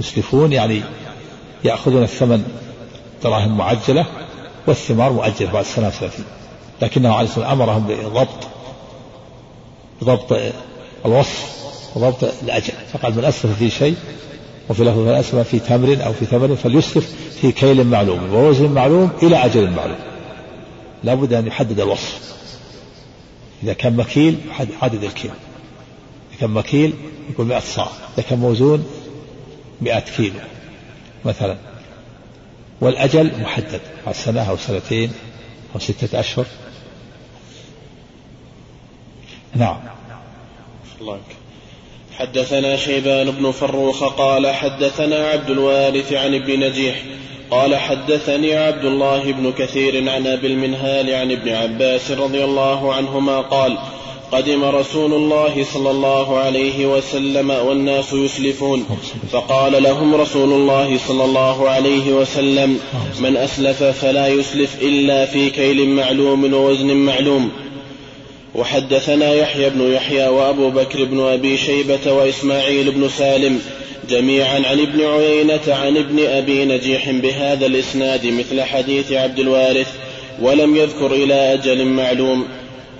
[0.00, 0.82] يسلفون يعني
[1.64, 2.44] يأخذون الثمن
[3.22, 4.06] دراهم معجلة
[4.66, 6.24] والثمار مؤجلة بعد سنة وثلاثين
[6.84, 8.28] لكنه عليه الصلاة أمرهم بضبط
[10.02, 10.40] بضبط
[11.06, 11.54] الوصف
[11.94, 12.72] وضبط الأجل.
[12.92, 13.96] فقال من أسلف في شيء
[14.68, 19.10] وفي لفظ من أسلف في تمر أو في ثمر فليسلف في كيل معلوم ووزن معلوم
[19.22, 19.98] إلى أجل معلوم.
[21.04, 22.34] لا بد أن يحدد الوصف.
[23.62, 24.38] إذا كان مكيل
[24.82, 25.30] عدد الكيل.
[26.30, 26.94] إذا كان مكيل
[27.30, 27.88] يقول 100 صاع.
[28.18, 28.86] إذا كان موزون
[29.80, 30.40] مئة كيلو
[31.24, 31.56] مثلا.
[32.80, 33.80] والأجل محدد.
[34.06, 35.12] بعد سنة أو سنتين
[35.74, 36.46] أو ستة أشهر.
[39.54, 39.76] نعم.
[41.00, 41.20] الله.
[42.18, 47.02] حدثنا شيبان بن فروخ قال حدثنا عبد الوارث عن ابن نجيح
[47.50, 53.40] قال حدثني عبد الله بن كثير عن أبي المنهال عن ابن عباس رضي الله عنهما
[53.40, 53.78] قال
[54.32, 58.86] قدم رسول الله صلى الله عليه وسلم والناس يسلفون.
[59.32, 62.78] فقال لهم رسول الله صلى الله عليه وسلم
[63.20, 67.50] من أسلف فلا يسلف إلا في كيل معلوم ووزن معلوم.
[68.54, 73.60] وحدثنا يحيى بن يحيى وأبو بكر بن أبي شيبة وإسماعيل بن سالم
[74.10, 79.88] جميعا عن ابن عيينة عن ابن أبي نجيح بهذا الإسناد مثل حديث عبد الوارث
[80.42, 82.44] ولم يذكر إلى أجل معلوم.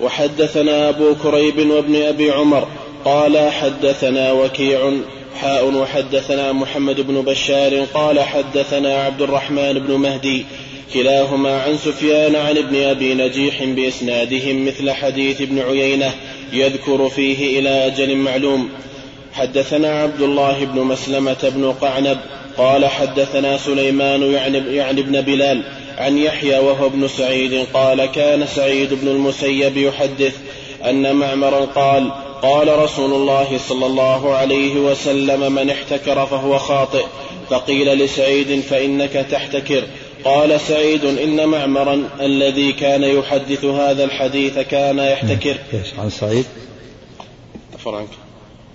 [0.01, 2.69] وحدثنا أبو كريب وابن أبي عمر
[3.05, 4.93] قال حدثنا وكيع
[5.41, 10.45] حاء وحدثنا محمد بن بشار قال حدثنا عبد الرحمن بن مهدي
[10.95, 16.13] كلاهما عن سفيان عن ابن أبي نجيح بإسنادهم مثل حديث ابن عيينة
[16.53, 18.69] يذكر فيه إلى أجل معلوم.
[19.33, 22.19] حدثنا عبد الله بن مسلمة بن قعنب
[22.59, 25.63] قال حدثنا سليمان يعني, يعني ابن بلال
[25.99, 30.35] عن يحيى وهو ابن سعيد قال كان سعيد بن المسيب يحدث
[30.85, 37.05] أن معمرا قال قال رسول الله صلى الله عليه وسلم من احتكر فهو خاطئ
[37.51, 39.85] فقيل لسعيد فإنك تحتكر
[40.25, 45.57] قال سعيد إن معمرا الذي كان يحدث هذا الحديث كان يحتكر
[45.99, 46.45] عن سعيد؟
[47.87, 48.09] عنك.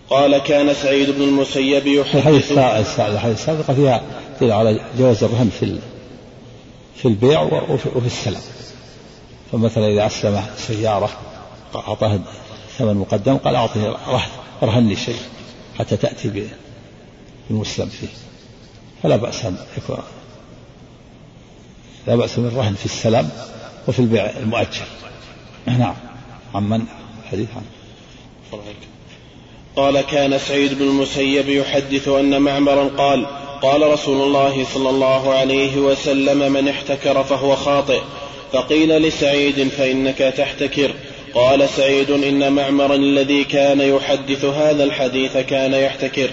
[0.09, 2.51] قال كان سعيد بن المسيب يحدث الحديث
[3.39, 3.73] السابقة
[4.39, 5.79] فيها على جواز الرهن في
[7.01, 8.41] في البيع وفي السلام.
[9.51, 11.09] فمثلا إذا أسلم سيارة
[11.75, 12.19] أعطاه
[12.77, 13.97] ثمن مقدم قال أعطه
[14.63, 15.19] رهن لي شيء
[15.79, 16.49] حتى تأتي
[17.49, 18.07] بالمسلم فيه.
[19.03, 19.97] فلا بأس أن يكون
[22.07, 23.29] لا بأس من رهن في السلام
[23.87, 24.85] وفي البيع المؤجل.
[25.67, 25.95] نعم.
[26.55, 26.85] عمن
[27.23, 28.61] الحديث عنه
[29.75, 33.27] قال كان سعيد بن المسيب يحدث أن معمرا قال
[33.61, 37.99] قال رسول الله صلى الله عليه وسلم من احتكر فهو خاطئ.
[38.53, 40.91] فقيل لسعيد فإنك تحتكر.
[41.33, 46.29] قال سعيد إن معمرا الذي كان يحدث هذا الحديث كان يحتكر.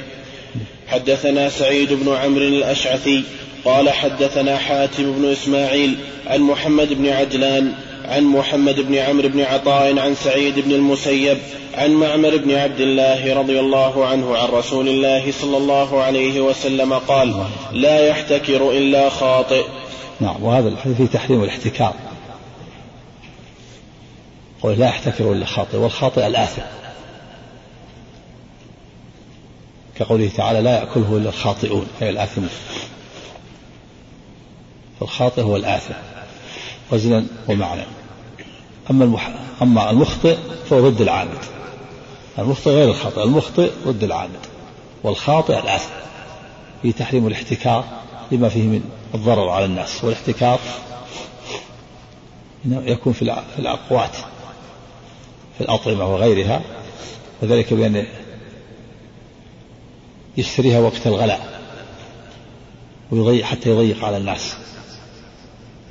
[0.89, 3.23] حدثنا سعيد بن عمرو الأشعثي.
[3.65, 5.95] قال حدثنا حاتم بن إسماعيل
[6.27, 7.73] عن محمد بن عجلان
[8.07, 11.39] عن محمد بن عمرو بن عطاء عن سعيد بن المسيب
[11.75, 16.93] عن معمر بن عبد الله رضي الله عنه عن رسول الله صلى الله عليه وسلم
[16.93, 19.65] قال لا يحتكر إلا خاطئ.
[20.21, 21.95] نعم وهذا الحديث في تحريم الاحتكار
[24.63, 26.63] قول لا يحتكر إلا خاطئ والخاطئ الآثم.
[29.99, 31.87] كقوله تعالى لا يأكله إلا الخاطئون.
[32.03, 32.51] أي الآثمون
[35.01, 35.95] فالخاطئ هو الآثم.
[36.93, 37.83] وزنا ومعنى.
[38.91, 39.31] أما المح...
[39.63, 40.37] أما المخطئ
[40.71, 41.39] فهو ضد العامد.
[42.39, 44.41] المخطئ غير الخاطئ المخطئ ضد العامد.
[45.03, 45.91] والخاطئ الآثم.
[46.83, 47.85] في تحريم الاحتكار
[48.33, 50.05] لما فيه من الضرر على الناس.
[50.05, 50.61] والاحتكار
[52.65, 53.23] يكون في
[53.59, 54.17] الأقوات
[55.59, 56.63] في الأطعمة وغيرها.
[57.43, 58.07] وذلك بأن
[60.37, 61.61] يشتريها وقت الغلاء.
[63.11, 64.57] ويضيق حتى يضيق على الناس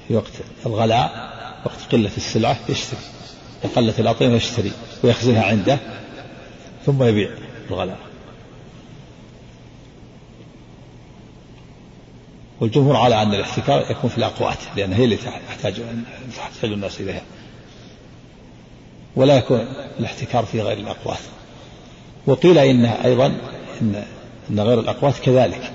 [0.07, 0.31] في وقت
[0.65, 1.34] الغلاء.
[1.65, 2.99] وقت قلة السلعة يشتري
[3.63, 4.71] وقلت الأطعمة يشتري
[5.03, 5.79] ويخزنها عنده
[6.85, 7.29] ثم يبيع
[7.69, 7.97] الغلاء.
[12.59, 15.81] والجمهور على أن الاحتكار يكون في الأقوات لأن هي اللي تحتاج
[16.37, 17.21] تحتاج الناس إليها.
[19.15, 19.67] ولا يكون
[19.99, 21.19] الاحتكار في غير الأقوات.
[22.27, 23.25] وقيل إنها أيضا
[23.81, 24.03] إن,
[24.49, 25.71] إن غير الأقوات كذلك.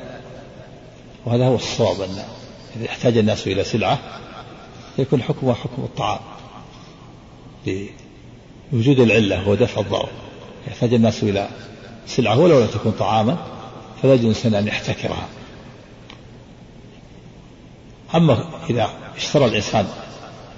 [1.27, 2.25] وهذا هو الصواب أن
[2.77, 3.99] إذا احتاج الناس إلى سلعة
[5.01, 6.21] يكون حكمها حكم الطعام.
[8.73, 10.09] لوجود العلة ودفع الضرر.
[10.69, 11.49] يحتاج الناس إلى
[12.07, 13.37] سلعة ولو لم تكن طعاما
[14.03, 15.29] فلا يجوز أن يحتكرها.
[18.15, 19.89] أما إذا اشترى الإنسان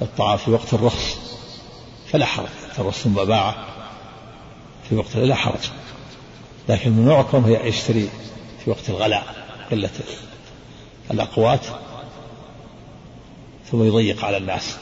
[0.03, 1.19] الطعام في وقت الرخص
[2.09, 2.49] فلا حرج.
[2.79, 3.67] الرخص ثم باعه
[4.89, 5.71] في وقت لا حرج.
[6.69, 8.09] لكن ممنوع كونه يشتري
[8.65, 9.35] في وقت الغلاء
[9.71, 9.91] قلة
[11.11, 11.67] الأقوات
[13.73, 14.77] ثم يضيق على الناس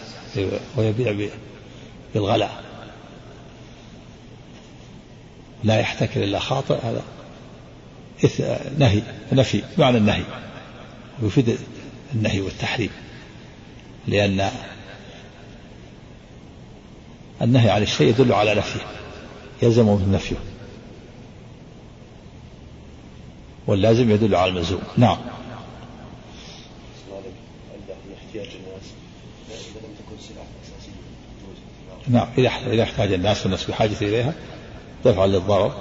[0.76, 1.29] ويبيع
[2.14, 2.64] بالغلاء.
[5.64, 7.03] لا يحتكر إلا خاطئ هذا
[8.79, 10.22] نهي نفي معنى النهي.
[11.22, 11.59] ويفيد
[12.14, 12.90] النهي والتحريم
[14.09, 14.50] لأن
[17.42, 18.81] النهي عن الشيء يدل على نفيه
[19.62, 20.37] يلزم من نفيه
[23.66, 24.83] واللازم يدل على الملزوم.
[24.96, 25.18] نعم.
[32.08, 34.34] نعم إذا إذا احتاج الناس والناس بحاجة إليها
[35.04, 35.72] دفعا للضرر.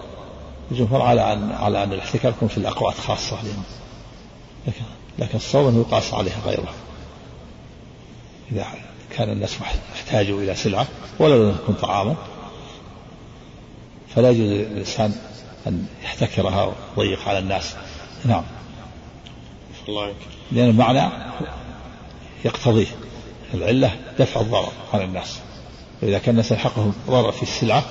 [0.71, 3.37] الجمهور على أن على أن الاحتكار يكون في الأقوات خاصة
[4.67, 4.81] لكن
[5.19, 6.73] لكن الصواب أنه يقاس عليها غيره.
[8.51, 8.65] إذا
[9.17, 9.57] كان الناس
[9.93, 10.87] احتاجوا إلى سلعة
[11.19, 12.15] ولو لم تكن طعاما
[14.15, 15.15] فلا يجوز للإنسان
[15.67, 17.75] أن يحتكرها ويضيق على الناس.
[18.25, 18.43] نعم.
[19.87, 20.13] الله
[20.51, 21.09] لأن المعنى
[22.45, 22.85] يقتضيه
[23.53, 25.37] العلة دفع الضرر على الناس.
[26.01, 27.85] وإذا كان الناس يلحقهم ضرر في السلعة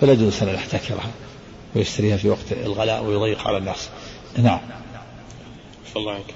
[0.00, 1.10] فلا يجوز أن يحتكرها
[1.74, 3.88] ويشتريها في وقت الغلاء ويضيق على الناس.
[4.38, 4.60] نعم.
[5.96, 6.34] الله عنك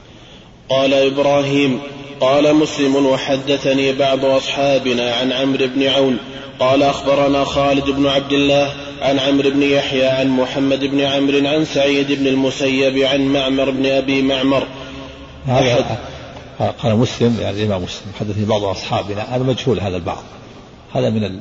[0.68, 1.80] قال إبراهيم
[2.20, 6.18] قال مسلم وحدثني بعض أصحابنا عن عمرو بن عون.
[6.60, 11.64] قال أخبرنا خالد بن عبد الله عن عمرو بن يحيى عن محمد بن عمرو عن
[11.64, 14.66] سعيد بن المسيب عن معمر بن أبي معمر.
[15.46, 15.98] هذا
[16.60, 20.22] قال مسلم يعني الإمام مسلم حدثني بعض أصحابنا هذا مجهول هذا البعض.
[20.94, 21.40] هذا من ال...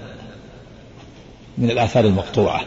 [1.58, 2.62] من الآثار المقطوعة.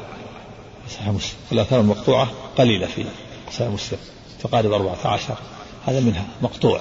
[0.91, 1.39] صحيح مسلم.
[1.53, 3.05] الآثار المقطوعة قليلة في
[3.53, 3.99] صحيح مسلم.
[4.43, 5.35] تقارب 14
[5.87, 6.81] هذا منها مقطوع.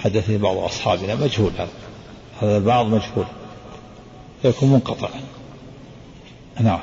[0.00, 1.72] حدثني بعض أصحابنا مجهول هذا.
[2.40, 3.26] هذا البعض مجهول.
[4.44, 5.08] يكون منقطع.
[6.60, 6.80] نعم.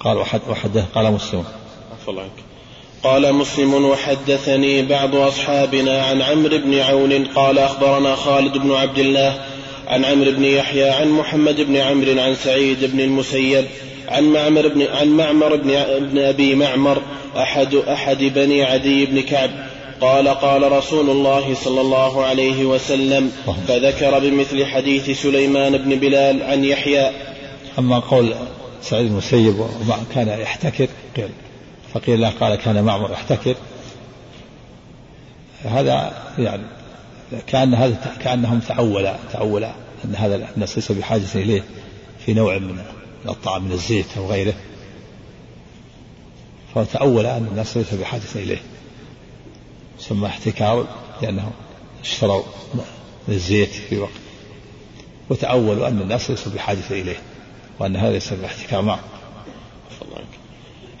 [0.00, 1.44] قال وحد وحده قال مسلم.
[3.02, 9.40] قال مسلم وحدثني بعض أصحابنا عن عمرو بن عون قال أخبرنا خالد بن عبد الله
[9.88, 13.64] عن عمرو بن يحيى عن محمد بن عمرو عن سعيد بن المسيب
[14.08, 17.02] عن معمر بن عن معمر بن, بن أبي معمر
[17.36, 19.50] احد أحد بني عدي بن كعب.
[20.00, 23.32] قال قال رسول الله صلى الله عليه وسلم
[23.68, 27.10] فذكر بمثل حديث سليمان بن بلال عن يحيى.
[27.78, 28.34] أما قول
[28.82, 29.66] سعيد المسيب
[30.14, 31.28] كان يحتكر قيل.
[31.94, 33.54] فقيل له قال كان معمر يحتكر.
[35.64, 36.62] هذا يعني
[37.46, 39.64] كأن هذا كأنهم تعول تعول
[40.04, 41.64] أن هذا الناس ليس بحاجة إليه
[42.26, 42.78] في نوع من
[43.28, 44.54] الطعام من الزيت أو غيره.
[46.74, 48.62] فتأول أن الناس ليس بحاجة إليه.
[49.98, 50.86] سمى احتكار
[51.22, 51.50] لأنه
[52.02, 52.42] اشتروا
[53.28, 54.10] من الزيت في وقت.
[55.30, 57.16] وتأولوا أن الناس ليسوا بحاجة إليه
[57.78, 59.00] وأن هذا ليس باحتكار معه.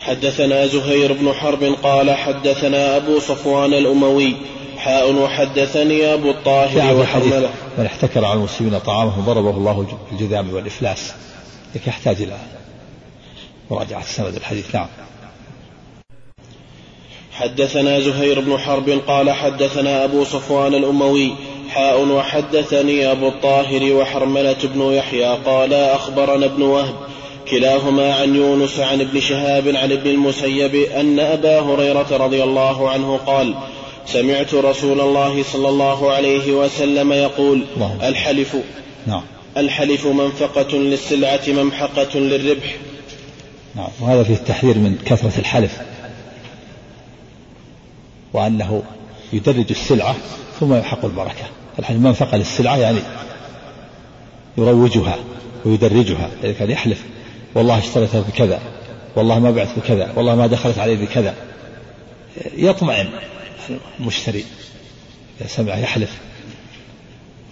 [0.06, 4.36] حدثنا زهير بن حرب قال حدثنا أبو صفوان الأموي
[4.78, 11.12] حاء وحدثني أبو الطاهر وحرمله من احتكر على المسلمين طعامهم ضربه الله الجذام والإفلاس
[11.74, 12.38] لك يحتاج إلى
[13.70, 14.74] مراجعة سند الحديث.
[14.74, 14.86] نعم.
[17.32, 21.32] حدثنا زهير بن حرب قال حدثنا أبو صفوان الأموي
[21.70, 26.94] حاء وحدثني أبو الطاهر وحرملة بن يحيى قال أخبرنا ابن وهب
[27.50, 33.16] كلاهما عن يونس عن ابن شهاب عن ابن المسيب أن أبا هريرة رضي الله عنه
[33.16, 33.54] قال
[34.06, 37.64] سمعت رسول الله صلى الله عليه وسلم يقول
[38.02, 38.56] الحلف.
[39.06, 39.22] نعم.
[39.56, 42.76] الحلف منفقة للسلعة ممحقة للربح.
[43.74, 43.88] نعم.
[44.00, 45.78] وهذا فيه التحذير من كثرة الحلف.
[48.32, 48.82] وأنه
[49.32, 50.16] يدرج السلعة
[50.60, 51.44] ثم يحق البركة.
[51.78, 52.98] الحلف منفقة للسلعة يعني
[54.58, 55.16] يروجها
[55.64, 57.04] ويدرجها إذا كان يحلف.
[57.56, 58.60] والله اشتريتها بكذا
[59.16, 61.34] والله ما بعت بكذا والله ما دخلت علي بكذا.
[62.56, 63.08] يطمئن
[64.00, 64.44] المشتري
[65.40, 66.18] إذا سمع يحلف.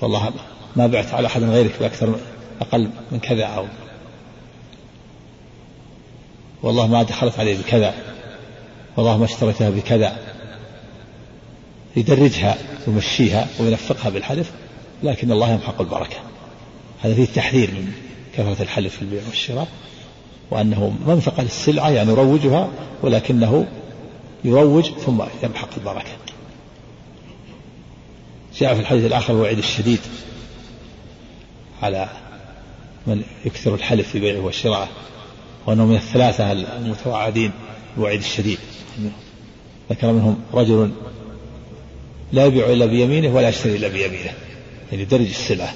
[0.00, 0.32] والله
[0.76, 2.14] ما بعت على أحد غيرك بأكثر
[2.60, 3.66] أقل من كذا أو.
[6.62, 7.94] والله ما دخلت علي بكذا
[8.96, 10.18] والله ما اشتريتها بكذا.
[11.96, 14.50] يدرجها ويمشيها وينفقها بالحلف
[15.02, 16.16] لكن الله يمحق البركة.
[17.02, 17.92] هذا فيه تحذير من
[18.36, 19.68] كثرة الحلف في البيع والشراء.
[20.50, 22.68] وأنه منفقة للسلعة يعني يروجها
[23.02, 23.66] ولكنه
[24.44, 26.10] يروج ثم يمحق البركة.
[28.58, 30.00] جاء في الحديث الآخر الوعيد الشديد
[31.82, 32.08] على
[33.06, 34.88] من يكثر الحلف في بيعه وشراءه
[35.66, 37.52] وأنه من الثلاثة المتوعدين
[37.96, 38.58] الوعيد الشديد.
[39.90, 40.90] ذكر منهم رجل
[42.32, 44.32] لا يبيع إلا بيمينه ولا يشتري إلا بيمينه
[44.92, 45.74] يعني درج السلعة.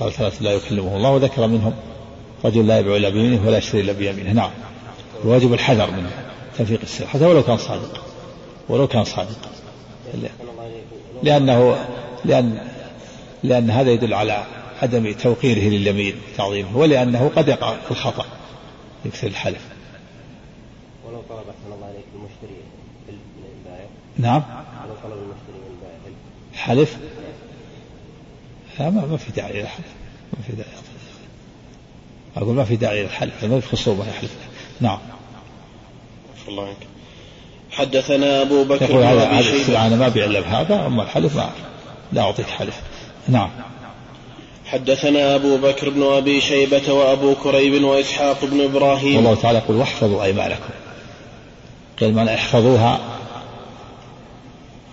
[0.00, 1.74] قال ثلاثة لا يكلمه الله وذكر منهم
[2.44, 4.32] رجل لا يبيع إلا بيمينه ولا يشتري إلا بيمينه.
[4.32, 4.50] نعم.
[5.24, 6.10] الواجب الحذر من
[6.58, 7.06] تنفيق السلع.
[7.06, 8.04] حتى ولو كان صادق.
[8.68, 9.50] ولو كان صادق.
[11.22, 11.86] لأنه
[12.24, 12.66] لأن
[13.42, 14.44] لأن هذا يدل على
[14.82, 18.24] عدم توقيره لليمين وتعظيمه ولأنه قد يقع الخطأ
[19.04, 19.68] يكثر الحلف.
[21.06, 22.60] ولو طلب أحسن الله عليك المشتري
[23.08, 23.86] البائع.
[24.18, 24.42] نعم.
[24.84, 26.16] ولو طلب المشتري من البائع.
[26.54, 26.98] حلف؟
[28.80, 29.86] لا ما, ما في داعي للحلف
[30.32, 30.68] ما في داعي
[32.36, 34.30] أقول ما في داعي للحلف ما في خصومة يحلف
[34.80, 34.98] نعم.
[36.48, 36.76] الله عنك.
[37.70, 41.50] حدثنا أبو بكر يقول هذا هذا أنا ما أبيع إلا بهذا أما الحلف ما
[42.12, 42.80] لا أعطيك حلف.
[43.28, 43.50] نعم.
[44.66, 49.16] حدثنا أبو بكر بن أبي شيبة وأبو كريب وإسحاق بن إبراهيم.
[49.16, 50.70] والله تعالى يقول واحفظوا أيمانكم.
[52.00, 53.00] قيل معنى احفظوها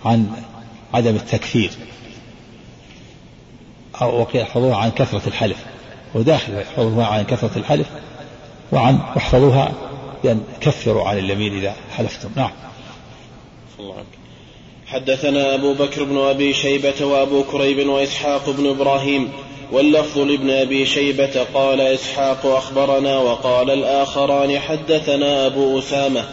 [0.04, 0.30] عن
[0.94, 1.70] عدم التكفير.
[4.02, 5.56] أو احفظوها عن كثرة الحلف.
[6.14, 7.86] وداخل احفظوها عن كثرة الحلف
[8.72, 9.72] وعن واحفظوها
[10.24, 12.28] بأن كفروا عن اليمين إذا حلفتم.
[12.36, 12.50] نعم.
[14.86, 19.28] حدثنا أبو بكر بن أبي شيبة وأبو كريب وإسحاق بن إبراهيم
[19.72, 26.24] واللفظ لابن أبي شيبة قال إسحاق أخبرنا وقال الآخران حدثنا أبو أسامة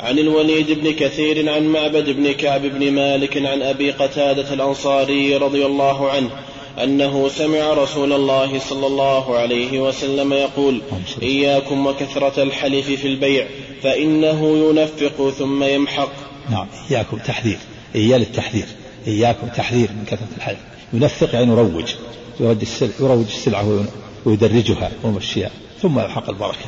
[0.00, 5.66] عن الوليد بن كثير عن معبد بن كعب بن مالك عن أبي قتادة الأنصاري رضي
[5.66, 6.30] الله عنه
[6.78, 10.82] أنه سمع رسول الله صلى الله عليه وسلم يقول
[11.22, 13.46] إياكم وكثرة الحلف في البيع
[13.82, 16.12] فإنه ينفق ثم يمحق.
[16.50, 17.58] نعم إياكم تحذير
[17.94, 18.66] إياه للتحذير
[19.06, 20.58] إياكم تحذير من كثرة الحلف.
[20.92, 21.94] ينفق يعني يروج
[22.40, 23.84] يروج السلع يروج السلعة
[24.24, 25.50] ويدرجها ويمشيها
[25.82, 26.66] ثم يلحق البركة.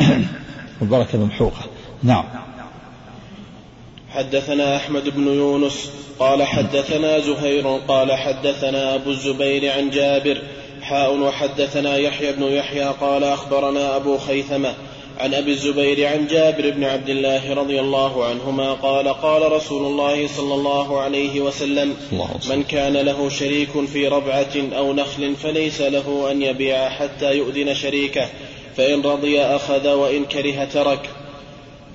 [0.82, 1.64] البركة ممحوقة.
[2.02, 2.24] نعم.
[4.14, 10.42] حدثنا أحمد بن يونس قال حدثنا زهير قال حدثنا أبو الزبير عن جابر
[10.82, 14.74] حاء وحدثنا يحيى بن يحيى قال أخبرنا أبو خيثمة
[15.20, 20.26] عن أبي الزبير عن جابر بن عبد الله رضي الله عنهما قال قال رسول الله
[20.26, 21.96] صلى الله عليه وسلم
[22.50, 28.28] من كان له شريك في ربعة أو نخل فليس له أن يبيع حتى يؤذن شريكه
[28.76, 31.10] فإن رضي أخذ وإن كره ترك.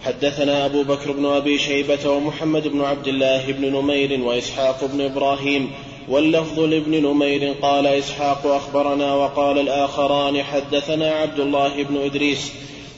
[0.06, 5.72] حدثنا أبو بكر بن أبي شيبة ومحمد بن عبد الله بن نمير وإسحاق بن إبراهيم
[6.10, 12.52] واللفظ لابن نمير قال إسحاق أخبرنا وقال الآخران حدثنا عبد الله بن إدريس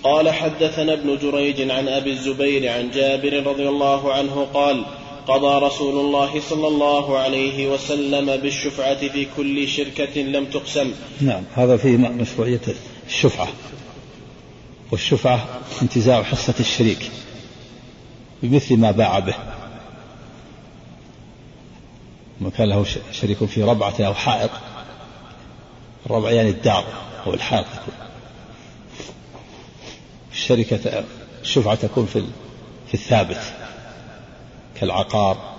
[0.04, 4.86] قال حدثنا ابن جريج عن أبي الزبير عن جابر رضي الله عنه قال
[5.28, 10.92] قضى رسول الله صلى الله عليه وسلم بالشفعة في كل شركة لم تقسم.
[11.22, 12.62] نعم هذا فيه مشروعية
[13.08, 13.48] الشفعة.
[14.92, 15.48] والشفعة
[15.82, 17.12] انتزاع حصة الشريك
[18.44, 19.36] بمثل ما باع به.
[22.42, 24.50] من كان له شريك في ربعة أو حائط.
[26.06, 26.86] الربع يعني الدار
[27.26, 27.66] أو الحائط.
[30.32, 31.04] الشركة
[31.42, 32.24] الشفعة تكون في
[32.88, 33.54] في الثابت
[34.80, 35.56] كالعقار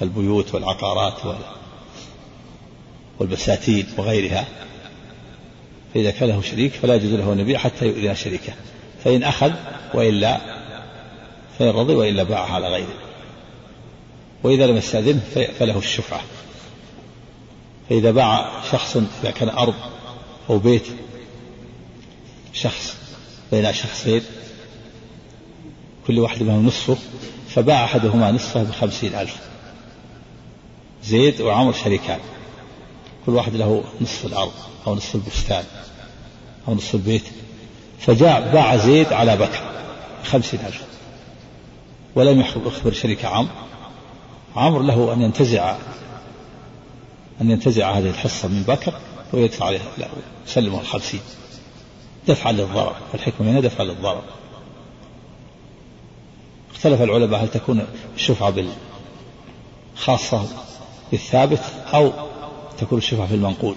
[0.00, 1.38] كالبيوت والعقارات
[3.18, 4.46] والبساتين وغيرها.
[5.94, 8.52] فإذا كان له شريك فلا يجوز له أن يبيع حتى يؤذن شريكه.
[9.04, 9.52] فإن أخذ
[9.94, 10.40] وإلا
[11.58, 12.94] فإن رضي وإلا باعها على غيره.
[14.42, 15.20] وإذا لم يستأذنه
[15.58, 16.20] فله الشفعة.
[17.90, 19.74] فإذا باع شخص إذا كان أرض
[20.50, 20.86] أو بيت
[22.52, 22.96] شخص
[23.52, 24.22] بين شخصين
[26.06, 26.96] كل واحد منهم نصفه
[27.48, 29.36] فباع أحدهما نصفه بخمسين ألف.
[31.04, 32.20] زيد وعمر شريكان.
[33.26, 34.52] كل واحد له نصف الأرض
[34.86, 35.64] أو نصف البستان
[36.68, 37.24] أو نصف البيت.
[37.98, 39.60] فجاء باع زيد على بكر
[40.24, 40.84] خمسين ألف
[42.14, 43.50] ولم يخبر شريك عمرو.
[44.56, 45.76] عمرو له أن ينتزع
[47.40, 48.94] أن ينتزع هذه الحصة من بكر
[49.32, 50.08] ويدفع عليه لا
[50.46, 51.20] يسلمه الخمسين.
[52.28, 54.22] دفعا للضرر الحكمة هنا دفعا للضرر.
[56.74, 58.54] اختلف العلماء هل تكون الشفعة
[59.96, 60.48] خاصة
[61.10, 61.60] بالثابت
[61.94, 62.12] أو
[62.78, 63.76] تكون الشفعة في المنقول.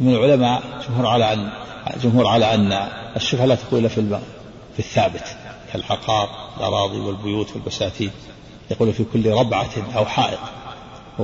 [0.00, 1.50] من العلماء جمهور على أن
[2.02, 2.72] جمهور على أن
[3.16, 4.20] الشفعة لا تكون إلا في
[4.72, 5.36] في الثابت
[5.72, 8.10] كالعقار الأراضي والبيوت والبساتين
[8.70, 10.38] يقول في كل ربعة أو حائط.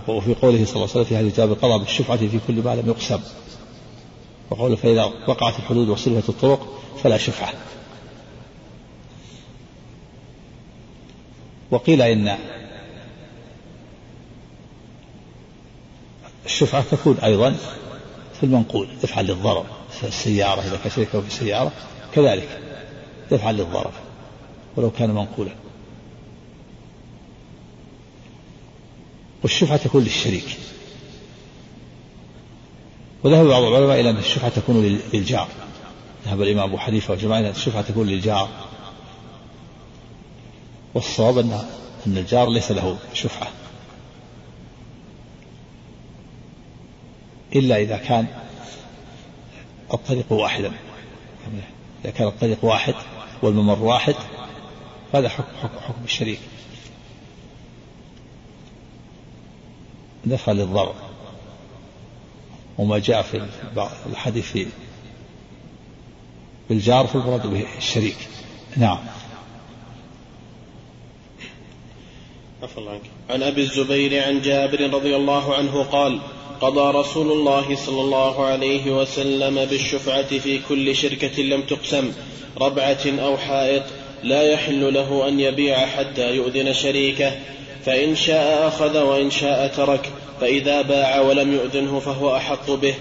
[0.08, 3.20] وفي قوله صلى الله عليه وسلم في هذه قضى بالشفعة في كل ما لم يقسم.
[4.50, 7.52] وقوله فإذا وقعت الحدود وصلت الطرق فلا شفعة.
[11.70, 12.38] وقيل إن
[16.48, 17.56] الشفعة تكون أيضا
[18.40, 19.66] في المنقول دفعا للضرر
[20.02, 21.72] السيارة إذا كان شريكه في سيارة
[22.14, 22.60] كذلك
[23.30, 23.92] دفعا للضرر
[24.76, 25.50] ولو كان منقولا.
[29.42, 30.56] والشفعة تكون للشريك.
[33.24, 35.48] وذهب بعض العلماء إلى أن الشفعة تكون للجار.
[36.26, 38.48] ذهب الإمام أبو حنيفة وجماعة أن الشفعة تكون للجار.
[40.94, 41.64] والصواب أن
[42.06, 43.57] أن الجار ليس له شفعة.
[47.56, 48.26] إلا إذا كان
[49.94, 50.72] الطريق واحدا.
[52.04, 52.94] إذا كان الطريق واحد
[53.42, 54.14] والممر واحد
[55.14, 56.40] هذا حكم, حكم, حكم الشريك.
[60.24, 60.94] دفع للضرر
[62.78, 63.48] وما جاء في
[64.06, 64.66] الحديث في
[66.68, 68.16] بالجار فالمراد به الشريك.
[68.76, 68.98] نعم.
[72.78, 73.02] الله عنك.
[73.30, 76.20] عن أبي الزبير عن جابر رضي الله عنه قال
[76.60, 82.12] قضى رسول الله صلى الله عليه وسلم بالشفعة في كل شركة لم تقسم
[82.60, 83.82] ربعة أو حائط
[84.22, 87.32] لا يحل له أن يبيع حتى يؤذن شريكه.
[87.84, 92.94] فإن شاء أخذ وإن شاء ترك فإذا باع ولم يؤذنه فهو أحق به.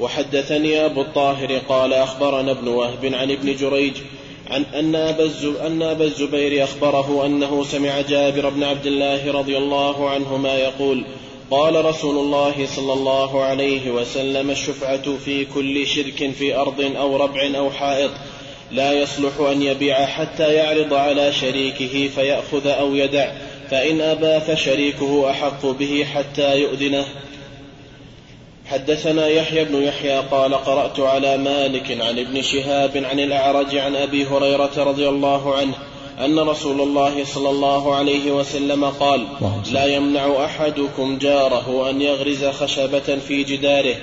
[0.00, 3.92] وحدثني أبو الطاهر قال أخبرنا ابن وهب عن ابن جريج
[4.50, 5.30] عن أن أبا,
[5.66, 11.04] أن أبا الزبير أخبره أنه سمع جابر بن عبد الله رضي الله عنهما يقول
[11.50, 17.50] قال رسول الله صلى الله عليه وسلم الشفعة في كل شرك في أرض أو ربع
[17.56, 18.10] أو حائط.
[18.70, 23.32] لا يصلح أن يبيع حتى يعرض على شريكه فيأخذ أو يدع
[23.70, 27.04] فإن أبى فشريكه أحق به حتى يؤذنه.
[28.66, 34.26] حدثنا يحيى بن يحيى قال قرأت على مالك عن ابن شهاب عن الأعرج عن أبي
[34.26, 35.74] هريرة رضي الله عنه
[36.18, 39.26] أن رسول الله صلى الله عليه وسلم قال
[39.72, 43.94] لا يمنع أحدكم جاره أن يغرز خشبة في جداره.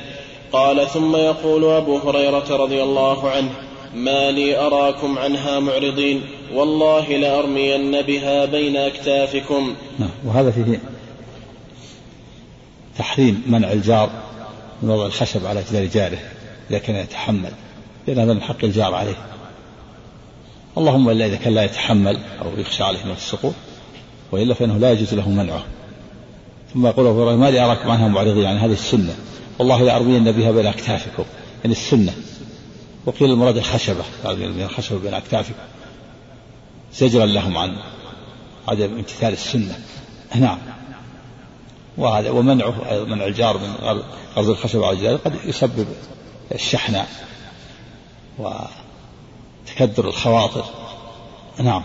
[0.54, 3.52] قال ثم يقول أبو هريرة رضي الله عنه
[3.96, 6.22] ما لي أراكم عنها معرضين
[6.54, 9.76] والله لأرمين بها بين أكتافكم.
[10.00, 10.80] نعم وهذا فيه
[12.98, 14.10] تحريم منع الجار
[14.84, 16.20] من وضع الخشب على جدار جاره
[16.70, 17.52] إذا كان يتحمل
[18.08, 19.31] لأن هذا من حق الجار عليه.
[20.78, 23.54] اللهم إلا إذا كان لا يتحمل أو يخشى عليه من السقوط
[24.32, 25.64] وإلا فإنه لا يجوز له منعه.
[26.74, 29.16] ثم يقول أبو هريرة ما لي أراكم عنها معرضين يعني هذه السنة.
[29.60, 31.24] والله لأرمين بها بين أكتافكم
[31.64, 32.14] يعني السنة.
[33.06, 35.56] وقيل المراد الخشبة يعني الخشبة بين أكتافكم.
[36.94, 37.78] زجرا لهم عن
[38.68, 39.80] عدم امتثال السنة.
[40.36, 40.58] نعم.
[41.98, 44.02] وهذا ومنعه منع الجار من
[44.36, 45.88] غرز الخشب على الجدار قد يسبب
[46.56, 47.06] الشحنة
[49.72, 50.64] وتكدر الخواطر.
[51.60, 51.84] نعم.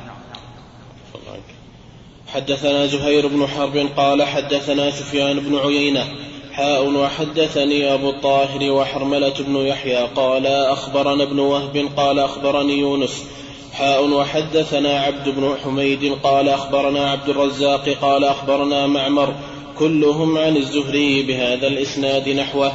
[2.28, 6.04] حدثنا زهير بن حرب قال حدثنا سفيان بن عيينة
[6.52, 13.24] حاء وحدثني أبو الطاهر وحرملة بن يحيى قال أخبرنا ابن وهب قال أخبرني يونس
[13.72, 19.34] حاء وحدثنا عبد بن حميد قال أخبرنا عبد الرزاق قال أخبرنا معمر
[19.78, 22.72] كلهم عن الزهري بهذا الإسناد نحوه.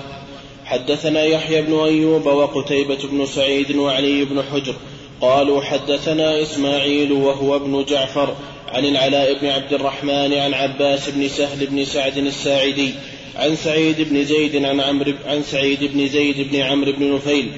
[0.65, 4.75] حدثنا يحيى بن أيوب وقتيبة بن سعيد وعلي بن حجر
[5.21, 8.35] قالوا حدثنا إسماعيل وهو ابن جعفر
[8.67, 12.93] عن العلاء بن عبد الرحمن عن عباس بن سهل بن سعد الساعدي
[13.35, 17.51] عن سعيد بن زيد عن عمرو عن سعيد بن زيد بن عمرو بن نفيل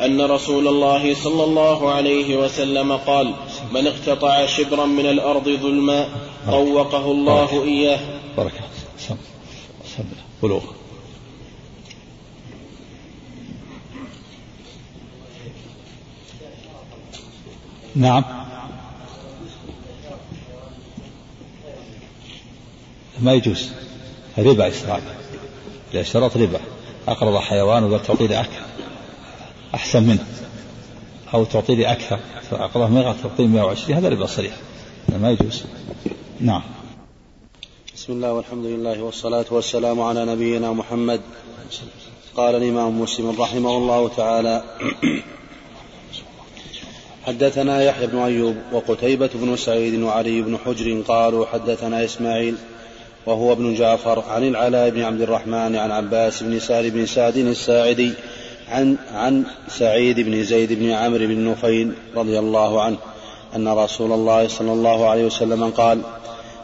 [0.00, 3.34] أن رسول الله صلى الله عليه وسلم قال
[3.72, 6.08] من اقتطع شبرا من الأرض ظلما
[6.46, 8.00] طوقه الله إياه.
[8.36, 8.60] بركة
[8.98, 9.16] سم
[9.96, 10.04] سم
[10.42, 10.62] بلوغ.
[17.94, 18.24] نعم.
[23.20, 23.70] ما يجوز.
[24.38, 25.02] ربا إسراف
[25.92, 26.60] إذا اشترط ربا.
[27.08, 28.62] أقرض حيوان وقال تعطي لي أكثر.
[29.74, 30.26] أحسن منه.
[31.34, 32.20] أو تعطي لي أكثر.
[32.50, 34.54] فأقرضه ما تعطي 120 هذا ربا صريح.
[35.08, 35.64] ما يجوز.
[36.40, 36.62] نعم.
[37.94, 41.20] بسم الله والحمد لله والصلاة والسلام على نبينا محمد.
[42.36, 44.64] قال الإمام مسلم رحمه الله تعالى
[47.26, 52.54] حدثنا يحيى بن أيوب وقتيبة بن سعيد وعلي بن حجر قالوا حدثنا إسماعيل
[53.26, 58.12] وهو ابن جعفر عن العلاء بن عبد الرحمن عن عباس بن سهل بن سعد الساعدي
[58.68, 62.96] عن عن سعيد بن زيد بن عمرو بن نفيل رضي الله عنه
[63.56, 66.00] أن رسول الله صلى الله عليه وسلم قال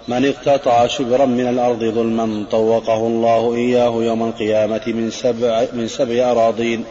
[0.09, 6.31] من اقتطع شبرا من الأرض ظلما طوقه الله إياه يوم القيامة من سبع, من سبع
[6.31, 6.85] أراضين.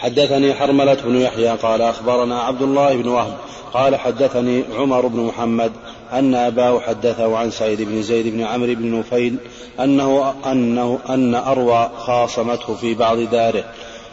[0.00, 3.36] حدثني حرملة بن يحيى قال أخبرنا عبد الله بن وهب
[3.72, 5.72] قال حدثني عمر بن محمد
[6.12, 9.36] أن أباه حدثه عن سعيد بن زيد بن عمرو بن نفيل
[9.80, 13.64] أنه أنه أن أروى خاصمته في بعض داره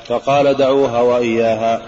[0.07, 1.81] فقال دعوها وإياها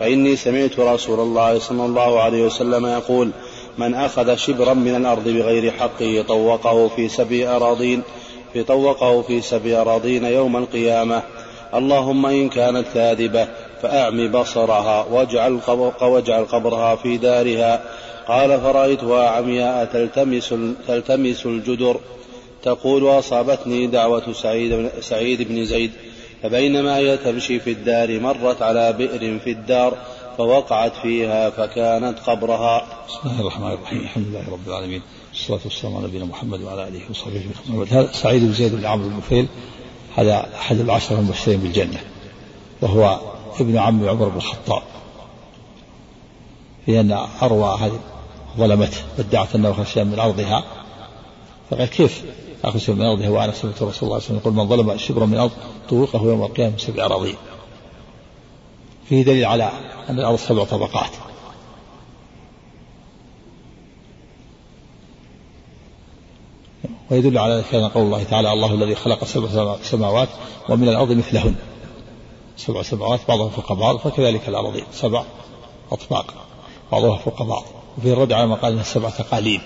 [0.00, 3.30] فإني سمعت رسول الله صلى الله عليه وسلم يقول
[3.78, 8.02] من أخذ شبرا من الأرض بغير حقه طوقه في سبع أراضين
[8.68, 11.22] طوقه في سبع أراضين يوم القيامة
[11.74, 13.48] اللهم إن كانت كاذبة
[13.82, 15.60] فأعم بصرها واجعل,
[16.00, 17.80] واجعل قبرها في دارها.
[18.28, 20.54] قال فرأيتها عمياء تلتمس,
[20.88, 22.00] تلتمس الجدر.
[22.62, 25.90] تقول أصابتني دعوة سعيد, سعيد بن زيد.
[26.42, 29.96] فبينما هي تمشي في الدار مرت على بئر في الدار
[30.38, 32.86] فوقعت فيها فكانت قبرها.
[33.08, 33.98] بسم الله الرحمن الرحيم.
[33.98, 35.02] الحمد لله رب العالمين.
[35.32, 37.88] والصلاة والسلام على نبينا محمد وعلى آله وصحبه أجمعين.
[37.88, 39.46] هذا سعيد بن زيد بن عمرو بن نفيل.
[40.18, 42.00] هذا أحد العشرة المبشرين بالجنة
[42.82, 43.20] وهو
[43.60, 44.82] ابن عم عمر بن الخطاب.
[46.86, 48.00] لأن أروى هذه
[48.56, 50.64] ظلمته وادعت أنه خشى من أرضها.
[51.70, 52.24] فقال كيف
[52.64, 55.26] أخشى من أرضها وأنا سمعت رسول الله صلى الله عليه وسلم يقول من ظلم شبرا
[55.26, 55.50] من الأرض
[55.88, 57.36] طوقه يوم القيامة سبع أراضين.
[59.08, 59.72] فيه دليل على
[60.08, 61.10] أن الأرض سبع طبقات.
[67.10, 70.28] ويدل على ذلك قول الله تعالى الله الذي خلق سبع سماوات
[70.68, 71.54] ومن الأرض مثلهن.
[72.56, 75.24] سبع سماوات بعضها فوق بعض فكذلك الأرضين سبع
[75.92, 76.34] أطباق
[76.92, 77.64] بعضها فوق بعض.
[77.98, 79.60] وفي الرد على ما قال إنها سبع تقاليد.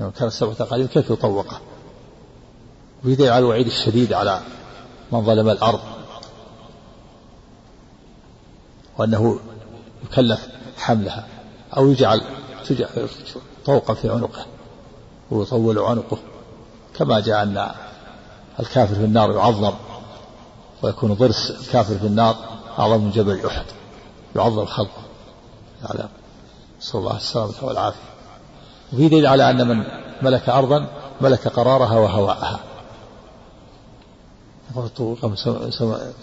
[0.00, 1.60] لو كان سبع تقاليد كيف يطوقه
[3.04, 4.40] وفي دليل على الوعيد الشديد على
[5.12, 5.80] من ظلم الأرض.
[8.98, 9.40] وأنه
[10.04, 10.48] يكلف
[10.78, 11.28] حملها
[11.76, 12.22] أو يجعل
[13.64, 14.46] طوقا في عنقه.
[15.30, 16.18] ويطول عنقه
[16.94, 17.70] كما جاء أن
[18.60, 19.72] الكافر في النار يعظم
[20.82, 22.36] ويكون ضرس الكافر في النار
[22.78, 23.64] أعظم من جبل أحد
[24.36, 25.02] يعظم خلقه.
[25.84, 26.08] على
[26.80, 28.12] نسأل الله السلامة والعافية.
[28.92, 29.84] وفي دليل على أن من
[30.22, 30.88] ملك أرضا
[31.20, 32.60] ملك قرارها وهواءها.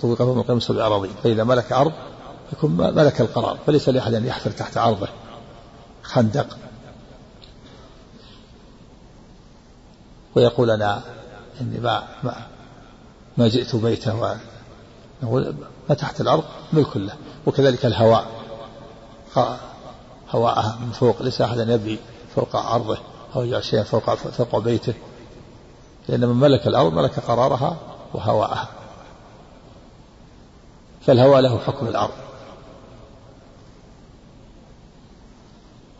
[0.01, 1.91] طوق من قيم سبع أراضين فإذا ملك أرض
[2.53, 5.07] يكون ملك القرار فليس لأحد أن يحفر تحت عرضه
[6.03, 6.57] خندق.
[10.35, 11.01] ويقول أنا
[11.61, 12.35] إني ما ما
[13.37, 14.37] ما جئت بيته
[15.23, 15.55] نقول
[15.89, 17.13] ما تحت الأرض ملك له
[17.45, 18.27] وكذلك الهواء.
[20.29, 21.99] هواءها من فوق ليس أحد يبني
[22.35, 22.97] فوق عرضه
[23.35, 24.93] أو يجعل شيئا فوق فوق بيته
[26.09, 27.77] لأن من ملك الأرض ملك قرارها
[28.13, 28.67] وهواءها.
[31.01, 32.13] فالهواء له حكم الأرض.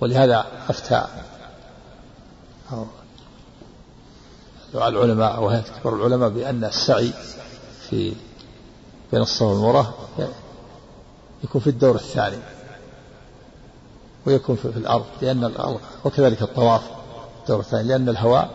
[0.01, 1.07] ولهذا أفتى
[4.76, 7.11] العلماء وهي كبار العلماء بأن السعي
[7.89, 8.13] في
[9.11, 9.93] بين الصفا والمروة
[11.43, 12.38] يكون في الدور الثاني
[14.26, 16.82] ويكون في الأرض لأن الأرض وكذلك الطواف
[17.41, 18.49] الدور الثاني لأن الهواء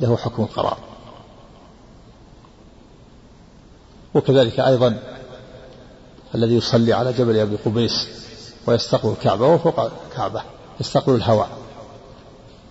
[0.00, 0.78] له حكم القرار.
[4.14, 4.98] وكذلك أيضا
[6.34, 8.08] الذي يصلي على جبل أبي قبيس
[8.66, 10.42] ويستقبل الكعبة وفوق الكعبة
[10.80, 11.48] يستقبل الهواء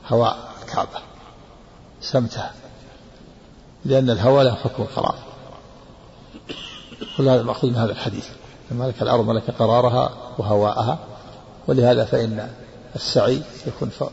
[0.08, 1.00] هواء الكعبة
[2.02, 2.54] سمتها
[3.86, 5.16] لأن الهواء له حكم القرار
[7.18, 8.28] كل هذا مأخوذ من هذا الحديث.
[8.72, 11.00] ملك الأرض ملك قرارها وهواءها
[11.68, 12.50] ولهذا فإن
[12.96, 14.04] السعي يكون ف...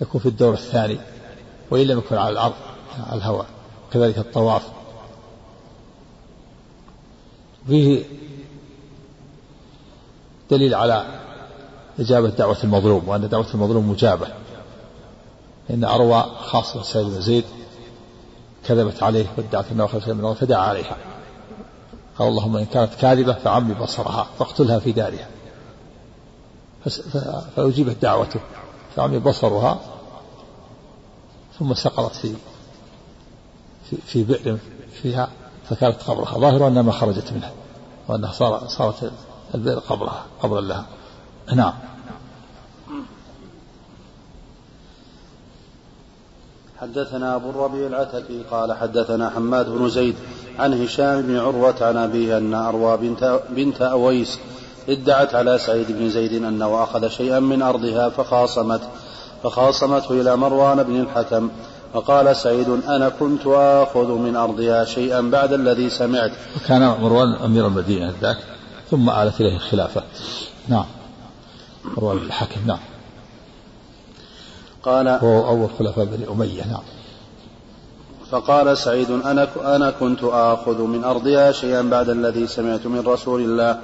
[0.00, 0.98] يكون في الدور الثاني
[1.70, 2.54] وإن لم يكن على الأرض
[3.06, 3.46] على الهواء.
[3.92, 4.62] كذلك الطواف.
[7.66, 8.04] فيه
[10.50, 11.06] دليل على
[11.98, 14.26] إجابة دعوة المظلوم وأن دعوة المظلوم مجابة.
[15.70, 17.44] إن أروى خاصة سيد بن زيد
[18.66, 20.96] كذبت عليه وادعت أنه خلف من فدعا عليها.
[22.18, 25.28] قال اللهم إن كانت كاذبة فعمي بصرها فاقتلها في دارها.
[27.56, 28.40] فأجيبت دعوته
[28.96, 29.80] فعمي بصرها
[31.58, 32.34] ثم سقطت في
[33.90, 34.58] في, في بئر
[35.02, 35.28] فيها
[35.68, 36.38] فكانت قبرها.
[36.38, 37.52] ظاهر أنها ما خرجت منها
[38.08, 39.12] وأنها صار صارت
[39.54, 40.86] البئر قبرها قبرا لها.
[41.54, 41.72] نعم.
[46.82, 50.14] حدثنا أبو الربيع العتكي قال حدثنا حماد بن زيد
[50.58, 54.38] عن هشام بن عروة عن أبيه أن أروى بنت, بنت أويس
[54.88, 58.80] ادعت على سعيد بن زيد أنه أخذ شيئا من أرضها فخاصمت
[59.42, 61.50] فخاصمته إلى مروان بن الحكم
[61.94, 66.32] فقال سعيد أنا كنت آخذ من أرضها شيئا بعد الذي سمعت.
[66.56, 68.38] وكان مروان أمير المدينة ذاك
[68.90, 70.02] ثم آلت إليه الخلافة.
[70.68, 70.86] نعم.
[71.96, 72.78] مروان بن الحكم نعم.
[74.82, 76.82] قال هو أول خلفاء بني أمية نعم.
[78.30, 83.78] فقال سعيد أنا أنا كنت آخذ من أرضها شيئا بعد الذي سمعت من رسول الله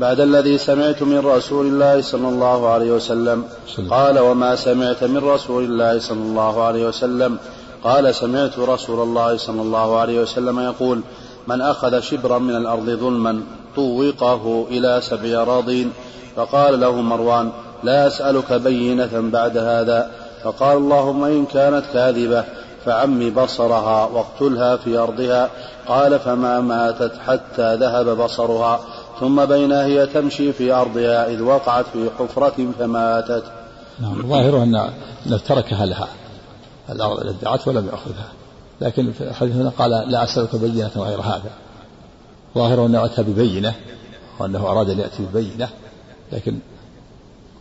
[0.00, 3.44] بعد الذي سمعت من رسول الله صلى الله عليه وسلم.
[3.90, 7.38] قال وما سمعت من رسول الله صلى الله عليه وسلم.
[7.84, 11.00] قال سمعت رسول الله صلى الله عليه وسلم يقول
[11.46, 13.42] من أخذ شبرا من الأرض ظلما
[13.76, 15.92] طوقه إلى سبع أراضين.
[16.36, 17.50] فقال له مروان
[17.82, 20.10] لا أسألك بينة بعد هذا.
[20.44, 22.44] فقال اللهم إن كانت كاذبة
[22.84, 25.50] فعم بصرها واقتلها في أرضها.
[25.88, 28.80] قال فما ماتت حتى ذهب بصرها.
[29.20, 33.44] ثم بينا هي تمشي في أرضها إذ وقعت في حفرة فماتت.
[34.00, 36.08] نعم ظاهره أن تركها لها.
[36.90, 38.28] الأرض ادعت ولم يأخذها.
[38.80, 41.50] لكن في الحديث هنا قال لا أسألك بينة غير هذا.
[42.54, 43.74] ظاهره أنه أتى ببينة
[44.38, 45.68] وأنه أراد أن يأتي ببينة
[46.32, 46.58] لكن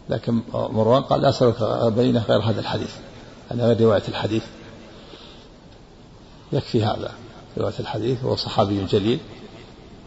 [0.09, 2.95] لكن مروان قال لا أسألك بينة غير هذا الحديث
[3.51, 4.43] هذا غير رواية الحديث.
[6.53, 7.11] يكفي هذا
[7.57, 9.19] رواية الحديث هو صحابي جليل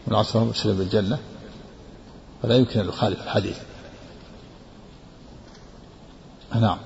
[0.06, 1.18] من عصره مسلم بالجنة
[2.42, 3.58] فلا يمكن أن يخالف الحديث.
[6.54, 6.78] نعم.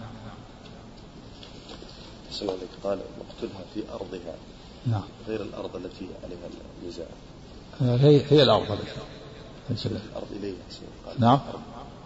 [2.84, 4.34] قال مقتلها في أرضها.
[4.86, 5.02] نعم.
[5.28, 6.48] غير الأرض التي عليها
[6.82, 7.06] النزاع.
[7.80, 8.78] هي هي الأرض.
[9.70, 10.54] التي الأرض إليها
[11.18, 11.38] نعم.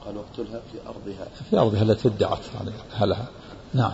[0.07, 1.27] قال اقتلها في أرضها.
[1.51, 2.39] في أرضها التي ادعت
[2.95, 3.27] أهلها
[3.75, 3.93] نعم.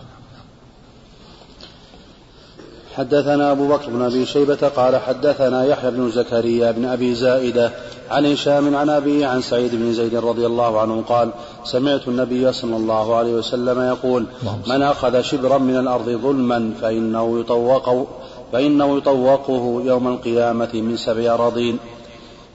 [2.96, 7.72] حدثنا أبو بكر بن أبي شيبة قال حدثنا يحيى بن زكريا بن أبي زائدة
[8.11, 11.30] عن هشام عن أبيه عن سعيد بن زيد رضي الله عنه قال
[11.64, 14.26] سمعت النبي صلى الله عليه وسلم يقول
[14.66, 18.08] من أخذ شبرا من الأرض ظلما فإنه يطوق
[18.52, 21.78] فإنه يطوقه يوم القيامة من سبع أراضين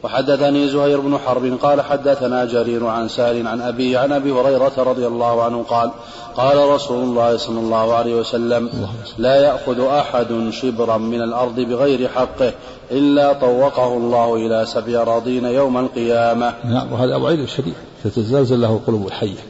[0.06, 5.08] وحدثني زهير بن حرب قال حدثنا جرير عن سال عن أبي عن أبي هريرة رضي
[5.08, 5.92] الله عنه قال
[6.36, 8.70] قال رسول الله صلى الله عليه وسلم
[9.18, 12.54] لا يأخذ أحد شبرا من الأرض بغير حقه
[12.92, 16.54] إلا طوقه الله إلى سبع أراضين يوم القيامة.
[16.64, 17.74] نعم وهذا وعيد شديد.
[18.04, 19.44] تتزلزل له قلوب الحية.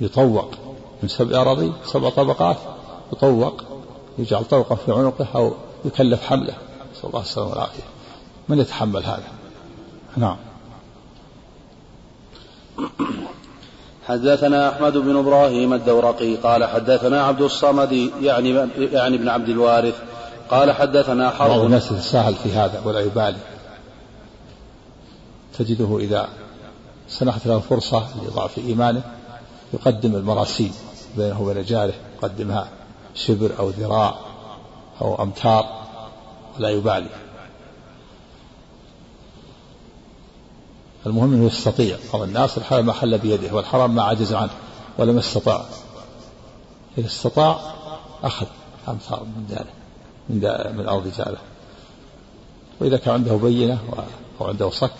[0.00, 0.50] يطوق
[1.02, 2.56] من سبع أراضين سبع طبقات
[3.12, 3.62] يطوق
[4.18, 5.52] يجعل طوقا في عنقه أو
[5.84, 6.54] يكلف حمله.
[6.92, 7.82] نسأل الله السلامة والعافية.
[8.48, 9.39] من يتحمل هذا؟
[10.16, 10.36] نعم.
[14.08, 17.92] حدثنا أحمد بن إبراهيم الدورقي قال حدثنا عبد الصمد
[18.22, 19.94] يعني يعني ابن عبد الوارث
[20.50, 21.50] قال حدثنا حرب.
[21.50, 23.38] بعض الناس يتساهل في هذا ولا يبالي
[25.58, 26.28] تجده إذا
[27.08, 29.02] سنحت له فرصة لضعف إيمانه
[29.74, 30.72] يقدم المراسيل
[31.16, 32.68] بينه وبين جاره يقدمها
[33.14, 34.14] شبر أو ذراع
[35.00, 35.66] أو أمتار
[36.58, 37.08] ولا يبالي.
[41.06, 41.96] المهم أنه يستطيع.
[42.12, 44.50] بعض الناس الحلال ما حل بيده والحرام ما عجز عنه
[44.98, 45.62] ولم يستطع.
[46.98, 47.60] إذا استطاع
[48.22, 48.46] أخذ
[48.88, 49.72] أمثال من ذلك
[50.28, 51.38] من, من أرض جاله
[52.80, 53.78] وإذا كان عنده بينة
[54.40, 54.92] أو عنده صك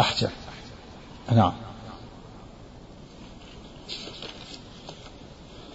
[0.00, 0.28] أحجم
[1.32, 1.52] نعم.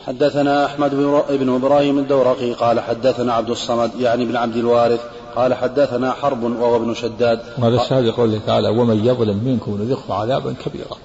[0.05, 0.95] حدثنا أحمد
[1.29, 5.01] بن إبراهيم الدورقي قال حدثنا عبد الصمد يعني بن عبد الوارث
[5.35, 7.39] قال حدثنا حرب وهو ابن شداد.
[7.57, 10.97] وهذا الشاهد قوله تعالى ومن يظلم منكم نذقه عذابا كبيرا.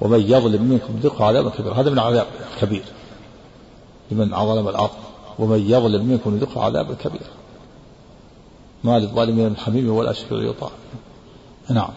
[0.00, 1.74] ومن يظلم منكم نذقه عذابا كبيرا.
[1.74, 2.26] هذا من عذاب
[2.60, 2.84] كبير.
[4.10, 4.90] لمن ظلم الأرض.
[5.38, 7.32] ومن يظلم منكم نذقه عذابا كبيرا.
[8.84, 10.70] ما للظالمين من حميم ولا شفيع يطاع.
[11.70, 11.90] نعم.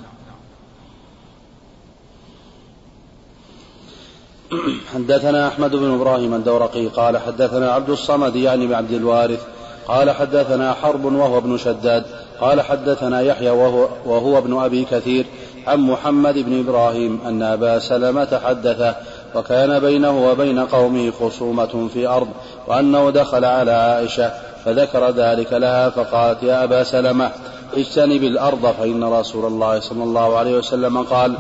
[4.94, 9.55] حدثنا أحمد بن إبراهيم الدورقي قال حدثنا عبد الصمد يعني بعبد الوارث
[9.88, 12.04] قال حدثنا حرب وهو ابن شداد.
[12.42, 15.26] قال حدثنا يحيى وهو, وهو ابن أبي كثير
[15.68, 18.96] عن محمد بن إبراهيم أن أبا سلمة حدثه
[19.36, 22.28] وكان بينه وبين قومه خصومة في أرض
[22.68, 24.32] وأنه دخل على عائشة
[24.66, 27.32] فذكر ذلك لها فقالت يا أبا سلمة
[27.78, 31.36] اجتنب الأرض فإن رسول الله صلى الله عليه وسلم قال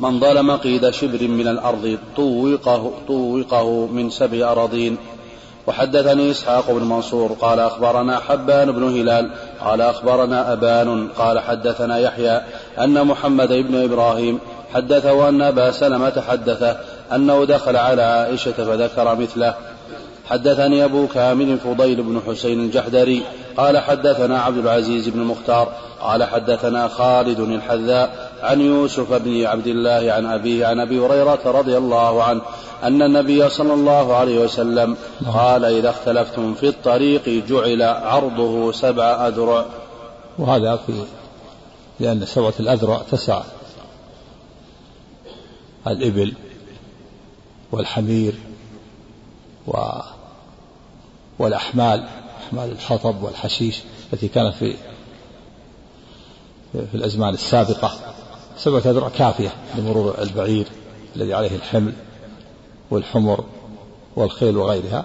[0.00, 4.96] من ظلم قيد شبر من الأرض طوقه, طوقه من سبع أراضين.
[5.66, 12.40] وحدثني إسحاق بن منصور قال أخبرنا حبان بن هلال قال أخبرنا أبان قال حدثنا يحيى
[12.78, 14.38] أن محمد بن إبراهيم
[14.74, 16.76] حدثه أن أبا سلمة حدثه
[17.12, 19.54] أنه دخل على عائشة فذكر مثله.
[20.26, 23.22] حدثني أبو كامل فضيل بن حسين الجحدري
[23.56, 25.68] قال حدثنا عبد العزيز بن المختار
[26.00, 31.76] قال حدثنا خالد الحذاء عن يوسف بن عبد الله عن أبيه عن أبي هريرة رضي
[31.78, 32.42] الله عنه
[32.82, 34.96] أن النبي صلى الله عليه وسلم
[35.34, 39.66] قال إذا اختلفتم في الطريق جعل عرضه سبع أذرع.
[40.38, 40.92] وهذا في
[42.00, 43.42] لأن سبعة الأذرع تسع.
[45.86, 46.32] الإبل
[47.72, 48.34] والحمير
[49.66, 49.76] و
[51.38, 52.04] والأحمال
[52.48, 53.80] أحمال الحطب والحشيش
[54.12, 54.74] التي كانت في
[56.72, 58.14] في الأزمان السابقة.
[58.56, 60.66] سبعة أذرع كافية لمرور البعير
[61.16, 61.92] الذي عليه الحمل
[62.90, 63.44] والحمر
[64.16, 65.04] والخيل وغيرها.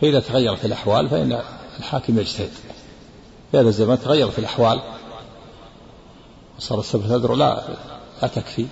[0.00, 1.42] فإذا تغيرت الأحوال فإن
[1.78, 2.50] الحاكم يجتهد.
[3.52, 4.80] في هذا الزمان تغيرت الأحوال
[6.58, 7.62] وصارت سبعة أذرع لا
[8.22, 8.66] لا تكفي.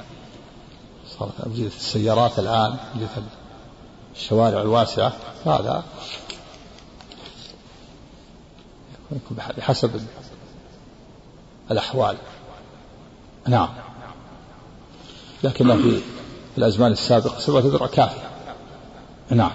[1.18, 3.08] صارت أمجدة السيارات الآن أمجدة
[4.16, 5.12] الشوارع الواسعة
[5.46, 5.84] هذا
[9.12, 10.00] يكون بحسب
[11.70, 12.16] الأحوال.
[13.48, 13.68] نعم.
[15.44, 16.02] لكن في
[16.58, 18.30] الأزمان السابقة سبعة ذرع كافية.
[19.30, 19.52] نعم.